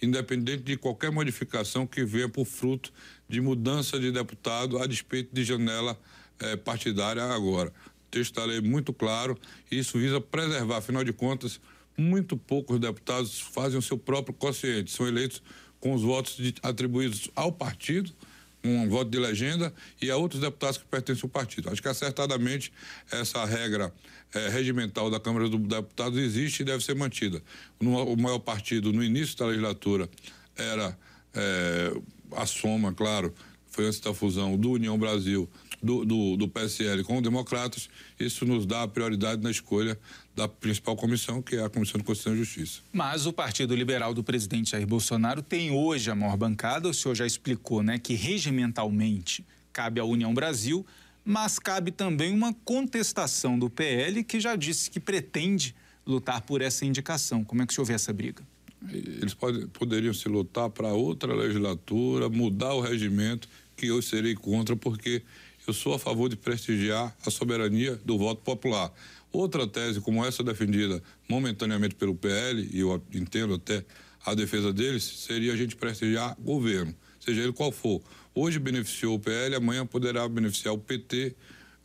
independente 0.00 0.62
de 0.62 0.76
qualquer 0.76 1.10
modificação 1.10 1.86
que 1.86 2.04
venha 2.04 2.28
por 2.28 2.44
fruto 2.44 2.92
de 3.28 3.40
mudança 3.40 3.98
de 3.98 4.12
deputado 4.12 4.78
a 4.78 4.86
despeito 4.86 5.34
de 5.34 5.44
janela 5.44 5.98
eh, 6.38 6.56
partidária 6.56 7.22
agora. 7.24 7.70
O 8.06 8.10
texto 8.10 8.34
da 8.34 8.44
lei 8.44 8.58
é 8.58 8.60
muito 8.60 8.92
claro 8.92 9.38
e 9.70 9.78
isso 9.78 9.98
visa 9.98 10.20
preservar, 10.20 10.78
afinal 10.78 11.02
de 11.02 11.12
contas, 11.12 11.60
muito 11.96 12.36
poucos 12.36 12.78
deputados 12.78 13.40
fazem 13.40 13.78
o 13.78 13.82
seu 13.82 13.96
próprio 13.96 14.34
consciente, 14.34 14.90
são 14.90 15.06
eleitos 15.06 15.42
com 15.80 15.94
os 15.94 16.02
votos 16.02 16.36
de, 16.36 16.54
atribuídos 16.62 17.30
ao 17.34 17.50
partido 17.50 18.12
um 18.66 18.88
voto 18.88 19.10
de 19.10 19.18
legenda 19.18 19.72
e 20.00 20.10
a 20.10 20.16
outros 20.16 20.40
deputados 20.40 20.78
que 20.78 20.84
pertencem 20.84 21.22
ao 21.24 21.28
partido. 21.28 21.70
Acho 21.70 21.82
que 21.82 21.88
acertadamente 21.88 22.72
essa 23.10 23.44
regra 23.44 23.92
é, 24.34 24.48
regimental 24.48 25.10
da 25.10 25.20
Câmara 25.20 25.48
dos 25.48 25.60
Deputados 25.60 26.18
existe 26.18 26.60
e 26.60 26.64
deve 26.64 26.84
ser 26.84 26.94
mantida. 26.94 27.42
No, 27.80 28.02
o 28.04 28.16
maior 28.16 28.38
partido 28.38 28.92
no 28.92 29.02
início 29.02 29.36
da 29.36 29.46
legislatura 29.46 30.08
era 30.56 30.96
é, 31.34 31.92
a 32.32 32.46
soma, 32.46 32.92
claro, 32.92 33.34
foi 33.76 33.86
antes 33.86 34.00
da 34.00 34.14
fusão 34.14 34.56
do 34.56 34.70
União 34.70 34.98
Brasil, 34.98 35.46
do, 35.82 36.02
do, 36.02 36.36
do 36.38 36.48
PSL 36.48 37.04
com 37.04 37.18
os 37.18 37.22
democratas, 37.22 37.90
isso 38.18 38.46
nos 38.46 38.64
dá 38.64 38.82
a 38.82 38.88
prioridade 38.88 39.42
na 39.42 39.50
escolha 39.50 39.98
da 40.34 40.48
principal 40.48 40.96
comissão, 40.96 41.42
que 41.42 41.56
é 41.56 41.62
a 41.62 41.68
Comissão 41.68 41.98
de 41.98 42.04
Constituição 42.06 42.34
e 42.34 42.38
Justiça. 42.38 42.80
Mas 42.90 43.26
o 43.26 43.34
Partido 43.34 43.76
Liberal 43.76 44.14
do 44.14 44.24
presidente 44.24 44.70
Jair 44.70 44.86
Bolsonaro 44.86 45.42
tem 45.42 45.70
hoje 45.70 46.10
a 46.10 46.14
maior 46.14 46.38
bancada, 46.38 46.88
o 46.88 46.94
senhor 46.94 47.14
já 47.14 47.26
explicou, 47.26 47.82
né, 47.82 47.98
que 47.98 48.14
regimentalmente 48.14 49.44
cabe 49.74 50.00
à 50.00 50.04
União 50.04 50.32
Brasil, 50.32 50.86
mas 51.22 51.58
cabe 51.58 51.90
também 51.90 52.32
uma 52.32 52.54
contestação 52.64 53.58
do 53.58 53.68
PL, 53.68 54.24
que 54.24 54.40
já 54.40 54.56
disse 54.56 54.90
que 54.90 54.98
pretende 54.98 55.74
lutar 56.06 56.40
por 56.40 56.62
essa 56.62 56.86
indicação. 56.86 57.44
Como 57.44 57.60
é 57.60 57.66
que 57.66 57.72
o 57.72 57.74
senhor 57.74 57.84
vê 57.84 57.92
essa 57.92 58.12
briga? 58.12 58.42
Eles 58.90 59.34
pode, 59.34 59.66
poderiam 59.68 60.14
se 60.14 60.28
lutar 60.28 60.70
para 60.70 60.88
outra 60.92 61.34
legislatura, 61.34 62.28
mudar 62.28 62.74
o 62.74 62.80
regimento, 62.80 63.48
que 63.76 63.86
eu 63.86 64.00
serei 64.00 64.34
contra, 64.34 64.74
porque 64.74 65.22
eu 65.66 65.72
sou 65.72 65.94
a 65.94 65.98
favor 65.98 66.28
de 66.28 66.36
prestigiar 66.36 67.14
a 67.24 67.30
soberania 67.30 67.96
do 68.04 68.16
voto 68.16 68.40
popular. 68.42 68.92
Outra 69.32 69.66
tese 69.66 70.00
como 70.00 70.24
essa 70.24 70.42
defendida 70.42 71.02
momentaneamente 71.28 71.94
pelo 71.94 72.14
PL, 72.14 72.68
e 72.72 72.80
eu 72.80 73.02
entendo 73.12 73.54
até 73.54 73.84
a 74.24 74.34
defesa 74.34 74.72
deles, 74.72 75.04
seria 75.04 75.52
a 75.52 75.56
gente 75.56 75.76
prestigiar 75.76 76.36
governo, 76.40 76.94
seja 77.20 77.42
ele 77.42 77.52
qual 77.52 77.70
for. 77.70 78.02
Hoje 78.34 78.58
beneficiou 78.58 79.16
o 79.16 79.20
PL, 79.20 79.56
amanhã 79.56 79.84
poderá 79.84 80.28
beneficiar 80.28 80.74
o 80.74 80.78
PT, 80.78 81.34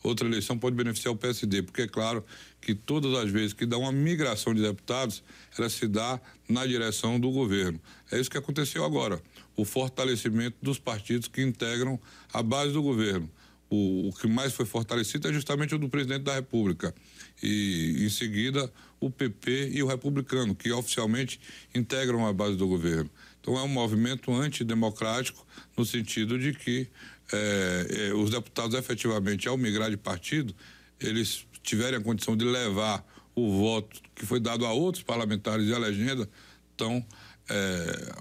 outra 0.02 0.26
eleição 0.26 0.58
pode 0.58 0.76
beneficiar 0.76 1.12
o 1.12 1.16
PSD, 1.16 1.62
porque 1.62 1.82
é 1.82 1.88
claro 1.88 2.24
que 2.60 2.74
todas 2.74 3.14
as 3.14 3.30
vezes 3.30 3.52
que 3.52 3.66
dá 3.66 3.78
uma 3.78 3.92
migração 3.92 4.54
de 4.54 4.62
deputados, 4.62 5.22
ela 5.58 5.68
se 5.68 5.86
dá 5.86 6.20
na 6.48 6.66
direção 6.66 7.18
do 7.18 7.30
governo. 7.30 7.80
É 8.10 8.20
isso 8.20 8.30
que 8.30 8.38
aconteceu 8.38 8.84
agora, 8.84 9.20
o 9.56 9.64
fortalecimento 9.64 10.56
dos 10.62 10.78
partidos 10.78 11.28
que 11.28 11.42
integram 11.42 12.00
a 12.32 12.42
base 12.42 12.72
do 12.72 12.82
governo 12.82 13.30
o, 13.72 14.08
o 14.08 14.12
que 14.12 14.26
mais 14.26 14.52
foi 14.52 14.66
fortalecido 14.66 15.28
é 15.28 15.32
justamente 15.32 15.74
o 15.74 15.78
do 15.78 15.88
presidente 15.88 16.24
da 16.24 16.34
República. 16.34 16.94
E, 17.42 18.04
em 18.04 18.10
seguida, 18.10 18.70
o 19.00 19.10
PP 19.10 19.70
e 19.72 19.82
o 19.82 19.86
republicano, 19.86 20.54
que 20.54 20.70
oficialmente 20.70 21.40
integram 21.74 22.26
a 22.26 22.32
base 22.34 22.54
do 22.54 22.68
governo. 22.68 23.10
Então, 23.40 23.58
é 23.58 23.62
um 23.62 23.68
movimento 23.68 24.30
antidemocrático, 24.30 25.46
no 25.76 25.86
sentido 25.86 26.38
de 26.38 26.52
que 26.52 26.86
é, 27.32 28.08
é, 28.08 28.14
os 28.14 28.30
deputados, 28.30 28.76
efetivamente, 28.76 29.48
ao 29.48 29.56
migrar 29.56 29.90
de 29.90 29.96
partido, 29.96 30.54
eles 31.00 31.46
tiverem 31.62 31.98
a 31.98 32.02
condição 32.02 32.36
de 32.36 32.44
levar 32.44 33.04
o 33.34 33.58
voto 33.58 34.00
que 34.14 34.26
foi 34.26 34.38
dado 34.38 34.66
a 34.66 34.72
outros 34.72 35.02
parlamentares 35.02 35.66
e 35.66 35.74
a 35.74 35.78
legenda, 35.78 36.28
estão 36.70 37.04
é, 37.48 38.14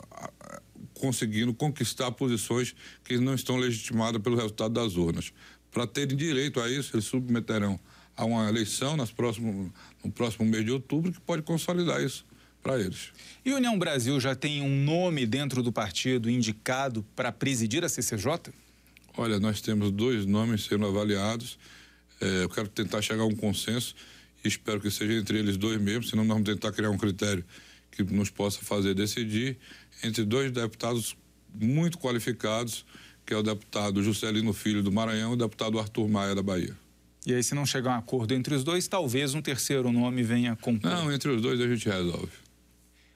conseguindo 0.94 1.53
conquistar 1.53 2.12
posições 2.12 2.75
que 3.03 3.18
não 3.18 3.34
estão 3.34 3.58
legitimadas 3.58 4.22
pelo 4.22 4.36
resultado 4.36 4.74
das 4.74 4.96
urnas. 4.96 5.34
para 5.72 5.88
terem 5.88 6.15
direito 6.15 6.60
a 6.60 6.70
isso, 6.70 6.96
eles 6.96 7.06
submeterão 7.06 7.80
a 8.15 8.25
uma 8.25 8.48
eleição 8.50 8.98
nas 8.98 9.12
próximo, 9.12 9.74
no 10.03 10.12
próximo 10.12 10.46
mês 10.46 10.65
de 10.65 10.72
outubro 10.72 11.12
que 11.12 11.22
pode 11.22 11.41
consolidar 11.41 12.01
isso 12.03 12.25
para 12.62 12.80
eles. 12.80 13.12
E 13.44 13.53
União 13.53 13.77
Brasil 13.80 14.20
já 14.20 14.36
tem 14.36 14.62
um 14.62 14.84
nome 14.84 15.25
dentro 15.25 15.63
do 15.63 15.72
partido 15.72 16.30
indicado 16.30 17.03
para 17.15 17.32
presidir 17.32 17.84
a 17.84 17.89
CCJ? 17.89 18.53
Olha, 19.18 19.39
nós 19.39 19.62
temos 19.62 19.91
dois 19.91 20.25
nomes 20.25 20.65
sendo 20.65 20.86
avaliados. 20.86 21.58
É, 22.20 22.44
eu 22.44 22.50
quero 22.50 22.68
tentar 22.68 23.01
chegar 23.01 23.24
a 23.24 23.25
um 23.25 23.36
consenso 23.36 23.96
e 24.44 24.48
espero 24.48 24.80
que 24.80 24.89
seja 24.89 25.13
entre 25.13 25.39
eles 25.39 25.58
dois 25.58 25.80
mesmo, 25.82 26.03
senão 26.03 26.24
nós 26.24 26.36
vamos 26.36 26.50
tentar 26.50 26.72
criar 26.72 26.89
um 26.89 26.98
critério 26.98 27.44
que 27.91 28.03
nos 28.03 28.30
possa 28.30 28.60
fazer 28.62 28.94
decidir 28.94 29.58
entre 30.03 30.24
dois 30.24 30.51
deputados 30.51 31.15
muito 31.53 31.98
qualificados, 31.98 32.86
que 33.25 33.34
é 33.34 33.38
o 33.38 33.44
deputado 33.44 34.01
Juscelino 34.01 34.53
Filho 34.53 34.82
do 34.82 34.91
Maranhão 34.91 35.32
e 35.32 35.34
o 35.34 35.38
deputado 35.38 35.77
Arthur 35.80 36.08
Maia 36.08 36.34
da 36.34 36.41
Bahia. 36.41 36.75
E 37.25 37.34
aí, 37.34 37.44
se 37.44 37.53
não 37.53 37.65
chegar 37.65 37.91
a 37.91 37.96
um 37.96 38.00
acordo 38.00 38.34
entre 38.34 38.56
os 38.56 38.63
dois, 38.63 38.88
talvez 38.88 39.36
um 39.36 39.41
terceiro 39.41 39.91
nome 39.91 40.24
venha 40.24 40.56
compor. 40.56 40.89
Não, 40.89 41.12
entre 41.12 41.30
os 41.30 41.41
dois 41.41 41.60
a 41.62 41.68
gente 41.68 41.88
resolve. 41.88 42.32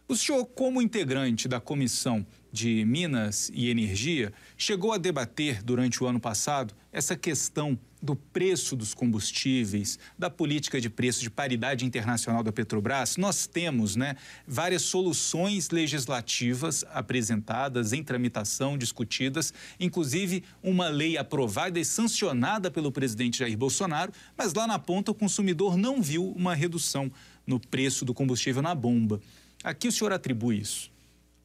O 0.07 0.15
senhor, 0.15 0.45
como 0.45 0.83
integrante 0.83 1.47
da 1.47 1.59
Comissão 1.59 2.23
de 2.51 2.85
Minas 2.85 3.51
e 3.51 3.71
Energia, 3.71 4.31
chegou 4.55 4.93
a 4.93 4.99
debater 4.99 5.63
durante 5.63 6.03
o 6.03 6.05
ano 6.05 6.19
passado 6.19 6.75
essa 6.91 7.15
questão 7.15 7.77
do 7.99 8.15
preço 8.15 8.75
dos 8.75 8.93
combustíveis, 8.93 9.97
da 10.15 10.29
política 10.29 10.79
de 10.79 10.91
preço 10.91 11.21
de 11.21 11.31
paridade 11.31 11.85
internacional 11.85 12.43
da 12.43 12.51
Petrobras. 12.51 13.17
Nós 13.17 13.47
temos 13.47 13.95
né, 13.95 14.15
várias 14.47 14.83
soluções 14.83 15.71
legislativas 15.71 16.85
apresentadas, 16.93 17.91
em 17.91 18.03
tramitação, 18.03 18.77
discutidas, 18.77 19.51
inclusive 19.79 20.43
uma 20.61 20.87
lei 20.87 21.17
aprovada 21.17 21.79
e 21.79 21.83
sancionada 21.83 22.69
pelo 22.69 22.91
presidente 22.91 23.39
Jair 23.39 23.57
Bolsonaro, 23.57 24.13
mas 24.37 24.53
lá 24.53 24.67
na 24.67 24.77
ponta 24.77 25.09
o 25.09 25.15
consumidor 25.15 25.75
não 25.75 25.99
viu 25.99 26.31
uma 26.33 26.53
redução 26.53 27.11
no 27.45 27.59
preço 27.59 28.05
do 28.05 28.13
combustível 28.13 28.61
na 28.61 28.75
bomba. 28.75 29.19
A 29.65 29.73
que 29.73 29.87
o 29.87 29.91
senhor 29.91 30.13
atribui 30.13 30.59
isso? 30.59 30.91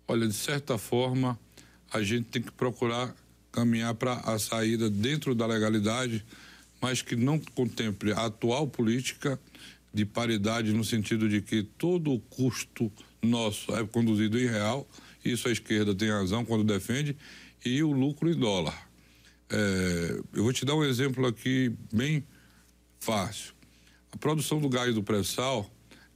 Olha, 0.07 0.29
de 0.29 0.35
certa 0.35 0.77
forma, 0.77 1.41
a 1.91 2.03
gente 2.03 2.27
tem 2.27 2.43
que 2.43 2.53
procurar 2.53 3.17
caminhar 3.51 3.95
para 3.95 4.13
a 4.13 4.39
saída 4.39 4.91
dentro 4.91 5.35
da 5.35 5.47
legalidade, 5.47 6.23
mas 6.83 7.01
que 7.01 7.17
não 7.17 7.39
contemple 7.39 8.13
a 8.13 8.27
atual 8.27 8.69
política 8.69 9.41
de 9.93 10.05
paridade 10.05 10.71
no 10.75 10.85
sentido 10.85 11.31
de 11.31 11.41
que 11.41 11.63
todo 11.63 12.13
o 12.13 12.21
custo 12.21 12.93
nosso 13.23 13.75
é 13.75 13.87
conduzido 13.87 14.39
em 14.39 14.47
real, 14.47 14.87
isso 15.25 15.49
a 15.49 15.51
esquerda 15.51 15.95
tem 15.95 16.11
razão 16.11 16.45
quando 16.45 16.63
defende, 16.63 17.17
e 17.65 17.83
o 17.83 17.91
lucro 17.91 18.31
em 18.31 18.39
dólar. 18.39 18.87
É, 19.49 20.21
eu 20.35 20.43
vou 20.43 20.53
te 20.53 20.67
dar 20.67 20.75
um 20.75 20.85
exemplo 20.85 21.27
aqui 21.27 21.75
bem 21.91 22.23
fácil. 22.99 23.55
A 24.13 24.19
produção 24.19 24.61
do 24.61 24.69
gás 24.69 24.95
do 24.95 25.03
pré-sal 25.03 25.71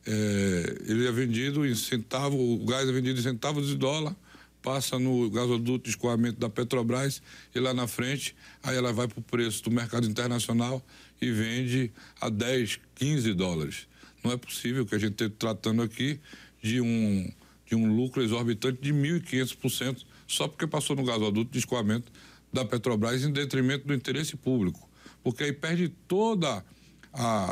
é, 0.07 0.77
ele 0.87 1.07
é 1.07 1.13
vendido 1.13 1.67
em 1.67 1.75
centavo, 1.75 2.37
o 2.37 2.65
gás 2.65 2.89
é 2.89 2.93
vendido 2.93 3.19
em 3.19 3.23
centavos 3.23 3.69
de 3.69 3.77
dólar, 3.77 4.15
passa 4.63 4.99
no 4.99 5.29
gasoduto 5.31 5.85
de 5.85 5.91
escoamento 5.91 6.39
da 6.39 6.49
Petrobras 6.49 7.23
e 7.55 7.61
lá 7.61 7.75
na 7.75 7.87
frente, 7.87 8.35
aí 8.63 8.77
ela 8.77 8.93
vai 8.93 9.07
para 9.07 9.19
o 9.19 9.23
preço 9.23 9.63
do 9.65 9.71
mercado 9.71 10.07
internacional 10.07 10.83
e 11.21 11.31
vende 11.31 11.93
a 12.21 12.29
10, 12.29 12.81
15 12.95 13.35
dólares. 13.35 13.87
Não 14.23 14.33
é 14.33 14.37
possível 14.37 14.87
que 14.87 14.95
a 14.95 14.99
gente 14.99 15.13
esteja 15.13 15.35
tratando 15.39 15.83
aqui 15.83 16.19
de 16.63 16.81
um, 16.81 17.31
de 17.67 17.75
um 17.75 17.95
lucro 17.95 18.23
exorbitante 18.23 18.81
de 18.81 18.93
1.500% 18.93 20.05
só 20.27 20.49
porque 20.49 20.67
passou 20.67 20.97
no 20.97 21.05
gasoduto 21.05 21.51
de 21.51 21.59
escoamento 21.59 22.11
da 22.51 22.65
Petrobras 22.65 23.23
em 23.23 23.33
detrimento 23.33 23.87
do 23.87 23.93
interesse 23.93 24.37
público. 24.37 24.89
Porque 25.23 25.45
aí 25.45 25.53
perde 25.53 25.89
toda 26.09 26.65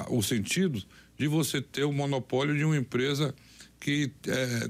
o 0.08 0.22
sentido 0.22 0.82
de 1.22 1.28
você 1.28 1.62
ter 1.62 1.84
o 1.84 1.92
monopólio 1.92 2.56
de 2.56 2.64
uma 2.64 2.76
empresa 2.76 3.32
que, 3.78 4.10
é, 4.26 4.68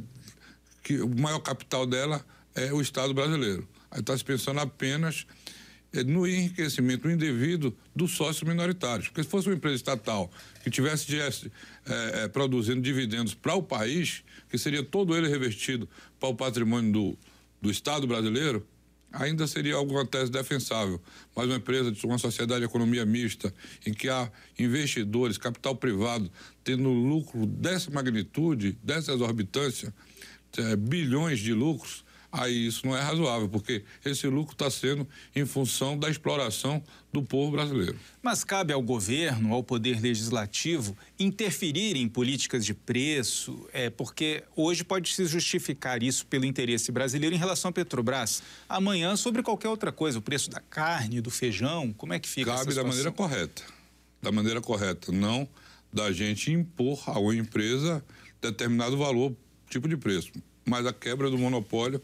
que 0.83 1.01
o 1.01 1.09
maior 1.09 1.39
capital 1.39 1.87
dela 1.87 2.23
é 2.55 2.71
o 2.75 2.83
Estado 2.83 3.15
brasileiro. 3.15 3.67
Aí 3.91 4.01
está 4.01 4.15
se 4.15 4.23
pensando 4.23 4.61
apenas 4.61 5.27
é, 5.95 6.05
no 6.05 6.27
enriquecimento 6.27 7.09
indevido 7.09 7.75
dos 7.97 8.13
sócios 8.13 8.47
minoritários. 8.47 9.09
Porque 9.09 9.23
se 9.23 9.31
fosse 9.31 9.49
uma 9.49 9.55
empresa 9.55 9.77
estatal 9.77 10.31
que 10.63 10.69
tivesse, 10.69 11.07
tivesse 11.07 11.51
é, 11.87 12.25
é, 12.25 12.29
produzindo 12.29 12.83
dividendos 12.83 13.33
para 13.33 13.55
o 13.55 13.63
país, 13.63 14.23
que 14.51 14.59
seria 14.59 14.83
todo 14.83 15.17
ele 15.17 15.29
revestido 15.29 15.89
para 16.21 16.29
o 16.29 16.35
patrimônio 16.35 16.93
do, 16.93 17.19
do 17.63 17.71
Estado 17.71 18.07
brasileiro, 18.07 18.67
ainda 19.13 19.47
seria 19.47 19.75
alguma 19.75 20.07
tese 20.07 20.31
defensável. 20.31 21.01
Mas 21.35 21.47
uma 21.47 21.57
empresa 21.57 21.93
de 21.93 22.05
uma 22.07 22.19
sociedade 22.19 22.61
de 22.61 22.67
economia 22.67 23.05
mista, 23.05 23.53
em 23.87 23.93
que 23.93 24.09
há 24.09 24.31
investidores, 24.59 25.39
capital 25.39 25.77
privado, 25.77 26.31
tendo 26.65 26.89
lucro 26.89 27.47
dessa 27.47 27.91
magnitude, 27.91 28.79
dessa 28.83 29.13
exorbitância, 29.13 29.93
é, 30.57 30.77
bilhões 30.77 31.39
de 31.39 31.53
lucros, 31.53 32.05
aí 32.33 32.67
isso 32.67 32.87
não 32.87 32.97
é 32.97 33.01
razoável, 33.03 33.49
porque 33.49 33.85
esse 34.05 34.27
lucro 34.27 34.55
está 34.55 34.71
sendo 34.71 35.07
em 35.37 35.45
função 35.45 35.99
da 35.99 36.09
exploração 36.09 36.83
do 37.13 37.23
povo 37.23 37.53
brasileiro. 37.53 37.99
Mas 38.23 38.43
cabe 38.43 38.73
ao 38.73 38.81
governo, 38.81 39.53
ao 39.53 39.63
poder 39.63 40.01
legislativo, 40.01 40.97
interferir 41.19 41.95
em 41.97 42.09
políticas 42.09 42.65
de 42.65 42.73
preço, 42.73 43.69
é, 43.73 43.91
porque 43.91 44.43
hoje 44.57 44.83
pode 44.83 45.15
se 45.15 45.27
justificar 45.27 46.03
isso 46.03 46.25
pelo 46.27 46.47
interesse 46.47 46.91
brasileiro 46.91 47.37
em 47.37 47.39
relação 47.39 47.69
à 47.69 47.73
Petrobras. 47.73 48.43
Amanhã, 48.67 49.15
sobre 49.15 49.43
qualquer 49.43 49.69
outra 49.69 49.93
coisa, 49.93 50.19
o 50.19 50.23
preço 50.23 50.49
da 50.49 50.61
carne, 50.61 51.21
do 51.21 51.31
feijão, 51.31 51.93
como 51.93 52.15
é 52.15 52.19
que 52.19 52.29
fica 52.29 52.55
Cabe 52.55 52.75
da 52.75 52.83
maneira 52.83 53.13
correta. 53.13 53.63
Da 54.23 54.33
maneira 54.33 54.61
correta, 54.61 55.13
não 55.13 55.47
da 55.93 56.11
gente 56.11 56.51
impor 56.51 57.03
a 57.07 57.19
uma 57.19 57.35
empresa 57.37 58.03
determinado 58.41 58.97
valor, 58.97 59.37
tipo 59.69 59.87
de 59.87 59.97
preço. 59.97 60.33
Mas 60.65 60.87
a 60.87 60.93
quebra 60.93 61.29
do 61.29 61.37
monopólio 61.37 62.01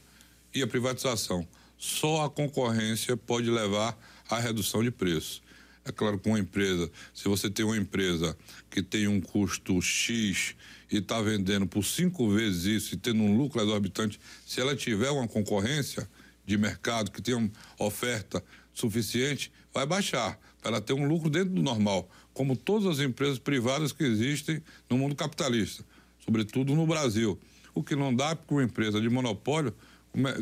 e 0.59 0.63
a 0.63 0.67
privatização. 0.67 1.47
Só 1.77 2.25
a 2.25 2.31
concorrência 2.31 3.17
pode 3.17 3.51
levar 3.51 3.97
à 4.29 4.39
redução 4.39 4.83
de 4.83 4.91
preço. 4.91 5.41
É 5.85 5.93
claro 5.93 6.19
que 6.19 6.29
uma 6.29 6.39
empresa, 6.39 6.91
se 7.15 7.29
você 7.29 7.49
tem 7.49 7.65
uma 7.65 7.77
empresa 7.77 8.37
que 8.69 8.83
tem 8.83 9.09
um 9.09 9.21
custo 9.21 9.81
X 9.81 10.55
e 10.91 10.99
está 10.99 11.23
vendendo 11.23 11.67
por 11.67 11.85
cinco 11.85 12.29
vezes 12.29 12.65
isso 12.65 12.95
e 12.95 12.99
tendo 12.99 13.23
um 13.23 13.37
lucro 13.37 13.63
exorbitante, 13.63 14.21
se 14.45 14.61
ela 14.61 14.77
tiver 14.77 15.11
uma 15.11 15.27
concorrência 15.27 16.09
de 16.45 16.59
mercado 16.59 17.11
que 17.11 17.23
tenha 17.23 17.51
oferta 17.79 18.43
suficiente, 18.75 19.51
vai 19.73 19.87
baixar 19.87 20.39
para 20.61 20.73
ela 20.73 20.81
ter 20.81 20.93
um 20.93 21.07
lucro 21.07 21.31
dentro 21.31 21.55
do 21.55 21.63
normal, 21.63 22.11
como 22.35 22.57
todas 22.57 22.87
as 22.87 22.99
empresas 22.99 23.39
privadas 23.39 23.93
que 23.93 24.05
existem 24.05 24.63
no 24.91 24.99
mundo 24.99 25.15
capitalista, 25.15 25.85
sobretudo 26.25 26.75
no 26.75 26.87
Brasil. 26.87 27.39
O 27.75 27.83
que 27.83 27.95
não 27.95 28.15
dá 28.15 28.35
para 28.35 28.57
uma 28.57 28.65
empresa 28.65 29.01
de 29.01 29.09
monopólio 29.09 29.73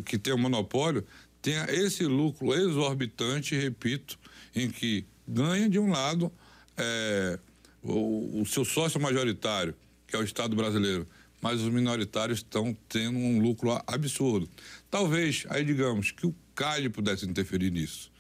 que 0.04 0.18
tem 0.18 0.32
o 0.32 0.36
um 0.36 0.40
monopólio 0.40 1.04
tenha 1.42 1.64
esse 1.70 2.04
lucro 2.04 2.52
exorbitante, 2.54 3.54
repito, 3.54 4.18
em 4.54 4.68
que 4.68 5.04
ganha 5.28 5.68
de 5.68 5.78
um 5.78 5.90
lado 5.90 6.32
é, 6.76 7.38
o, 7.82 8.40
o 8.40 8.46
seu 8.46 8.64
sócio 8.64 9.00
majoritário, 9.00 9.72
que 10.08 10.16
é 10.16 10.18
o 10.18 10.24
Estado 10.24 10.56
brasileiro, 10.56 11.06
mas 11.40 11.60
os 11.60 11.68
minoritários 11.68 12.38
estão 12.38 12.76
tendo 12.88 13.16
um 13.16 13.40
lucro 13.40 13.80
absurdo. 13.86 14.48
Talvez, 14.90 15.46
aí 15.48 15.64
digamos, 15.64 16.10
que 16.10 16.26
o 16.26 16.34
CAD 16.54 16.90
pudesse 16.90 17.26
interferir 17.26 17.70
nisso. 17.70 18.10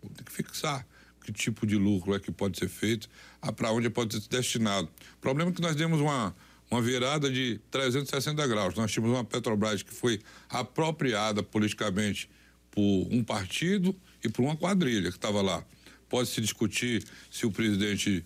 Tem 0.00 0.24
que 0.24 0.30
fixar 0.30 0.86
que 1.20 1.32
tipo 1.32 1.66
de 1.66 1.76
lucro 1.76 2.14
é 2.14 2.18
que 2.18 2.30
pode 2.30 2.58
ser 2.58 2.68
feito, 2.68 3.08
para 3.54 3.70
onde 3.70 3.90
pode 3.90 4.14
ser 4.14 4.28
destinado. 4.28 4.88
O 5.16 5.20
problema 5.20 5.50
é 5.50 5.54
que 5.54 5.60
nós 5.60 5.76
demos 5.76 6.00
uma, 6.00 6.34
uma 6.70 6.82
virada 6.82 7.30
de 7.30 7.60
360 7.70 8.46
graus. 8.46 8.74
Nós 8.74 8.90
tínhamos 8.92 9.16
uma 9.16 9.24
Petrobras 9.24 9.82
que 9.82 9.92
foi 9.92 10.20
apropriada 10.48 11.42
politicamente 11.42 12.28
por 12.70 13.08
um 13.10 13.24
partido 13.24 13.94
e 14.22 14.28
por 14.28 14.42
uma 14.42 14.56
quadrilha 14.56 15.10
que 15.10 15.16
estava 15.16 15.40
lá. 15.40 15.64
Pode 16.08 16.28
se 16.28 16.40
discutir 16.40 17.04
se 17.30 17.46
o 17.46 17.50
presidente, 17.50 18.24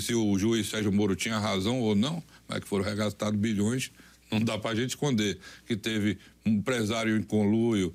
se 0.00 0.14
o 0.14 0.38
juiz 0.38 0.68
Sérgio 0.68 0.92
Moro 0.92 1.16
tinha 1.16 1.38
razão 1.38 1.80
ou 1.80 1.94
não, 1.94 2.22
mas 2.48 2.60
que 2.60 2.68
foram 2.68 2.84
regastados 2.84 3.38
bilhões, 3.38 3.90
não 4.30 4.40
dá 4.40 4.58
para 4.58 4.72
a 4.72 4.74
gente 4.74 4.90
esconder 4.90 5.38
que 5.66 5.76
teve 5.76 6.18
um 6.44 6.50
empresário 6.50 7.16
em 7.16 7.22
conluio, 7.22 7.94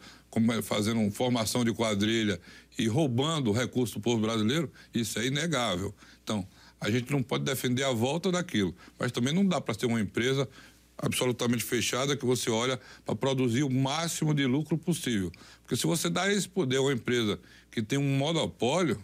fazendo 0.63 1.09
formação 1.11 1.65
de 1.65 1.73
quadrilha 1.73 2.39
e 2.77 2.87
roubando 2.87 3.49
o 3.49 3.53
recurso 3.53 3.95
do 3.95 4.01
povo 4.01 4.21
brasileiro, 4.21 4.71
isso 4.93 5.19
é 5.19 5.25
inegável. 5.25 5.93
Então, 6.23 6.47
a 6.81 6.89
gente 6.89 7.11
não 7.11 7.21
pode 7.21 7.43
defender 7.43 7.83
a 7.83 7.91
volta 7.91 8.31
daquilo, 8.31 8.75
mas 8.97 9.11
também 9.11 9.33
não 9.33 9.45
dá 9.45 9.61
para 9.61 9.75
ter 9.75 9.85
uma 9.85 10.01
empresa 10.01 10.49
absolutamente 10.97 11.63
fechada 11.63 12.17
que 12.17 12.25
você 12.25 12.49
olha 12.49 12.79
para 13.05 13.15
produzir 13.15 13.63
o 13.63 13.69
máximo 13.69 14.33
de 14.33 14.45
lucro 14.45 14.77
possível. 14.77 15.31
Porque 15.61 15.75
se 15.75 15.85
você 15.85 16.09
dá 16.09 16.31
esse 16.31 16.49
poder 16.49 16.77
a 16.77 16.81
uma 16.81 16.93
empresa 16.93 17.39
que 17.69 17.83
tem 17.83 17.99
um 17.99 18.17
monopólio, 18.17 19.01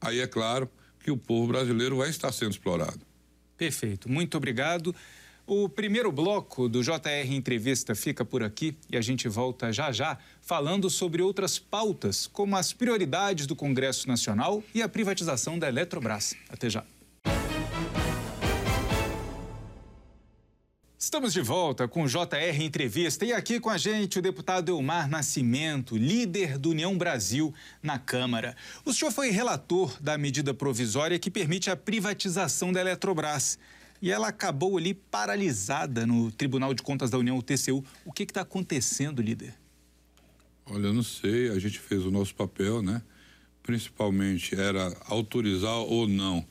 aí 0.00 0.20
é 0.20 0.26
claro 0.26 0.70
que 1.02 1.10
o 1.10 1.16
povo 1.16 1.48
brasileiro 1.48 1.96
vai 1.96 2.08
estar 2.08 2.30
sendo 2.32 2.52
explorado. 2.52 3.00
Perfeito. 3.56 4.08
Muito 4.08 4.36
obrigado. 4.36 4.94
O 5.44 5.68
primeiro 5.68 6.12
bloco 6.12 6.68
do 6.68 6.82
JR 6.82 7.32
Entrevista 7.32 7.94
fica 7.94 8.24
por 8.24 8.42
aqui 8.42 8.76
e 8.90 8.96
a 8.96 9.00
gente 9.00 9.28
volta 9.28 9.72
já 9.72 9.90
já 9.90 10.18
falando 10.42 10.90
sobre 10.90 11.22
outras 11.22 11.58
pautas, 11.58 12.26
como 12.26 12.56
as 12.56 12.72
prioridades 12.72 13.46
do 13.46 13.56
Congresso 13.56 14.06
Nacional 14.06 14.62
e 14.74 14.82
a 14.82 14.88
privatização 14.88 15.58
da 15.58 15.68
Eletrobras. 15.68 16.36
Até 16.48 16.68
já. 16.68 16.84
Estamos 21.08 21.32
de 21.32 21.40
volta 21.40 21.88
com 21.88 22.02
o 22.02 22.06
JR 22.06 22.60
Entrevista 22.60 23.24
e 23.24 23.32
aqui 23.32 23.58
com 23.58 23.70
a 23.70 23.78
gente 23.78 24.18
o 24.18 24.22
deputado 24.22 24.70
Elmar 24.70 25.08
Nascimento, 25.08 25.96
líder 25.96 26.58
do 26.58 26.68
União 26.68 26.98
Brasil 26.98 27.52
na 27.82 27.98
Câmara. 27.98 28.54
O 28.84 28.92
senhor 28.92 29.10
foi 29.10 29.30
relator 29.30 29.96
da 30.02 30.18
medida 30.18 30.52
provisória 30.52 31.18
que 31.18 31.30
permite 31.30 31.70
a 31.70 31.76
privatização 31.76 32.74
da 32.74 32.82
Eletrobras. 32.82 33.58
E 34.02 34.10
ela 34.10 34.28
acabou 34.28 34.76
ali 34.76 34.92
paralisada 34.92 36.06
no 36.06 36.30
Tribunal 36.30 36.74
de 36.74 36.82
Contas 36.82 37.08
da 37.08 37.16
União, 37.16 37.38
o 37.38 37.42
TCU. 37.42 37.82
O 38.04 38.12
que 38.12 38.24
está 38.24 38.42
acontecendo, 38.42 39.22
líder? 39.22 39.54
Olha, 40.66 40.88
eu 40.88 40.92
não 40.92 41.02
sei, 41.02 41.48
a 41.48 41.58
gente 41.58 41.78
fez 41.78 42.04
o 42.04 42.10
nosso 42.10 42.34
papel, 42.34 42.82
né? 42.82 43.00
Principalmente 43.62 44.54
era 44.54 44.94
autorizar 45.06 45.78
ou 45.78 46.06
não 46.06 46.46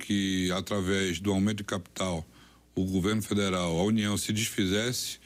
que, 0.00 0.50
através 0.52 1.20
do 1.20 1.30
aumento 1.30 1.58
de 1.58 1.64
capital, 1.64 2.26
o 2.82 2.84
governo 2.86 3.22
federal, 3.22 3.78
a 3.78 3.84
União, 3.84 4.16
se 4.16 4.32
desfizesse 4.32 5.18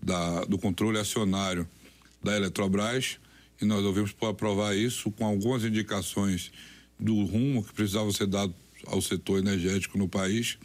da, 0.00 0.44
do 0.44 0.58
controle 0.58 0.98
acionário 0.98 1.68
da 2.22 2.36
Eletrobras 2.36 3.18
e 3.60 3.64
nós 3.64 3.84
ouvimos 3.84 4.12
por 4.12 4.28
aprovar 4.28 4.76
isso 4.76 5.10
com 5.10 5.24
algumas 5.24 5.64
indicações 5.64 6.52
do 6.98 7.24
rumo 7.24 7.64
que 7.64 7.72
precisava 7.72 8.10
ser 8.12 8.26
dado 8.26 8.54
ao 8.86 9.00
setor 9.00 9.38
energético 9.38 9.98
no 9.98 10.08
país. 10.08 10.58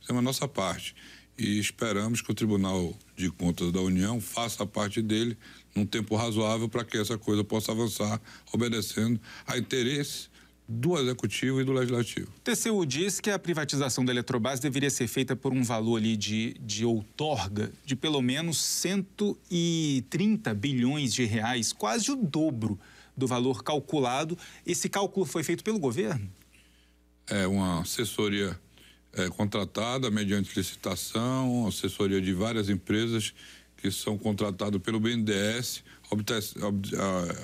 Fizemos 0.00 0.20
a 0.20 0.22
nossa 0.22 0.48
parte 0.48 0.94
e 1.36 1.58
esperamos 1.58 2.20
que 2.20 2.30
o 2.30 2.34
Tribunal 2.34 2.96
de 3.16 3.30
Contas 3.30 3.70
da 3.72 3.80
União 3.80 4.20
faça 4.20 4.62
a 4.62 4.66
parte 4.66 5.02
dele 5.02 5.36
num 5.74 5.86
tempo 5.86 6.16
razoável 6.16 6.68
para 6.68 6.84
que 6.84 6.96
essa 6.96 7.18
coisa 7.18 7.44
possa 7.44 7.72
avançar, 7.72 8.20
obedecendo 8.52 9.20
a 9.46 9.56
interesses 9.58 10.30
do 10.68 10.98
Executivo 10.98 11.62
e 11.62 11.64
do 11.64 11.72
Legislativo. 11.72 12.28
O 12.36 12.40
TCU 12.40 12.84
diz 12.84 13.20
que 13.20 13.30
a 13.30 13.38
privatização 13.38 14.04
da 14.04 14.12
Eletrobras 14.12 14.60
deveria 14.60 14.90
ser 14.90 15.08
feita 15.08 15.34
por 15.34 15.54
um 15.54 15.62
valor 15.62 15.96
ali 15.96 16.14
de, 16.14 16.54
de 16.60 16.84
outorga 16.84 17.72
de 17.86 17.96
pelo 17.96 18.20
menos 18.20 18.58
130 18.58 20.52
bilhões 20.52 21.14
de 21.14 21.24
reais, 21.24 21.72
quase 21.72 22.10
o 22.10 22.16
dobro 22.16 22.78
do 23.16 23.26
valor 23.26 23.64
calculado. 23.64 24.36
Esse 24.66 24.90
cálculo 24.90 25.24
foi 25.24 25.42
feito 25.42 25.64
pelo 25.64 25.78
governo? 25.78 26.30
É 27.26 27.46
uma 27.46 27.80
assessoria 27.80 28.58
é, 29.14 29.28
contratada 29.30 30.10
mediante 30.10 30.54
licitação, 30.54 31.66
assessoria 31.66 32.20
de 32.20 32.34
várias 32.34 32.68
empresas 32.68 33.32
que 33.78 33.90
são 33.90 34.18
contratados 34.18 34.80
pelo 34.82 34.98
BNDES, 34.98 35.84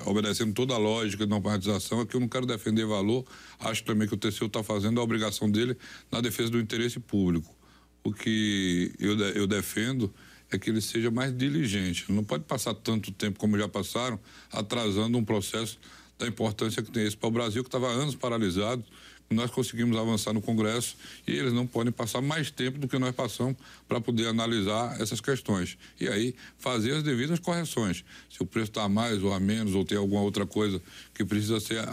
obedecendo 0.05 0.53
toda 0.53 0.75
a 0.75 0.79
lógica 0.79 1.25
de 1.25 1.31
normatização. 1.31 2.01
Aqui 2.01 2.17
eu 2.17 2.21
não 2.21 2.29
quero 2.29 2.45
defender 2.45 2.85
valor, 2.85 3.25
acho 3.61 3.85
também 3.85 4.07
que 4.09 4.15
o 4.15 4.17
TCU 4.17 4.47
está 4.47 4.63
fazendo 4.63 5.01
a 5.01 5.03
obrigação 5.03 5.51
dele 5.51 5.77
na 6.11 6.21
defesa 6.21 6.51
do 6.51 6.59
interesse 6.59 6.99
público. 6.99 7.55
O 8.03 8.13
que 8.13 8.93
eu, 8.99 9.19
eu 9.31 9.47
defendo 9.47 10.13
é 10.51 10.59
que 10.59 10.71
ele 10.71 10.81
seja 10.81 11.11
mais 11.11 11.35
diligente. 11.35 12.11
Não 12.11 12.25
pode 12.25 12.45
passar 12.45 12.75
tanto 12.75 13.13
tempo 13.13 13.39
como 13.39 13.57
já 13.57 13.69
passaram, 13.69 14.19
atrasando 14.53 15.17
um 15.17 15.25
processo 15.25 15.79
da 16.19 16.27
importância 16.27 16.83
que 16.83 16.91
tem 16.91 17.07
esse 17.07 17.17
para 17.17 17.29
o 17.29 17.33
Brasil, 17.33 17.63
que 17.63 17.69
estava 17.69 17.89
anos 17.89 18.15
paralisado 18.15 18.85
nós 19.31 19.51
conseguimos 19.51 19.97
avançar 19.97 20.33
no 20.33 20.41
Congresso 20.41 20.97
e 21.27 21.33
eles 21.33 21.53
não 21.53 21.67
podem 21.67 21.93
passar 21.93 22.21
mais 22.21 22.51
tempo 22.51 22.79
do 22.79 22.87
que 22.87 22.99
nós 22.99 23.15
passamos 23.15 23.57
para 23.89 24.01
poder 24.01 24.29
analisar 24.29 25.01
essas 25.01 25.21
questões. 25.21 25.77
E 26.01 26.09
aí 26.09 26.35
fazer 26.59 26.93
as 26.93 27.03
devidas 27.03 27.39
correções. 27.39 28.05
Se 28.31 28.43
o 28.43 28.47
preço 28.47 28.71
está 28.71 28.85
a 28.85 28.89
mais 28.89 29.23
ou 29.23 29.33
a 29.33 29.41
menos, 29.41 29.75
ou 29.75 29.85
tem 29.85 29.99
alguma 29.99 30.23
outra 30.23 30.47
coisa 30.47 30.81
que 31.15 31.25
precisa 31.25 31.59
ser 31.61 31.85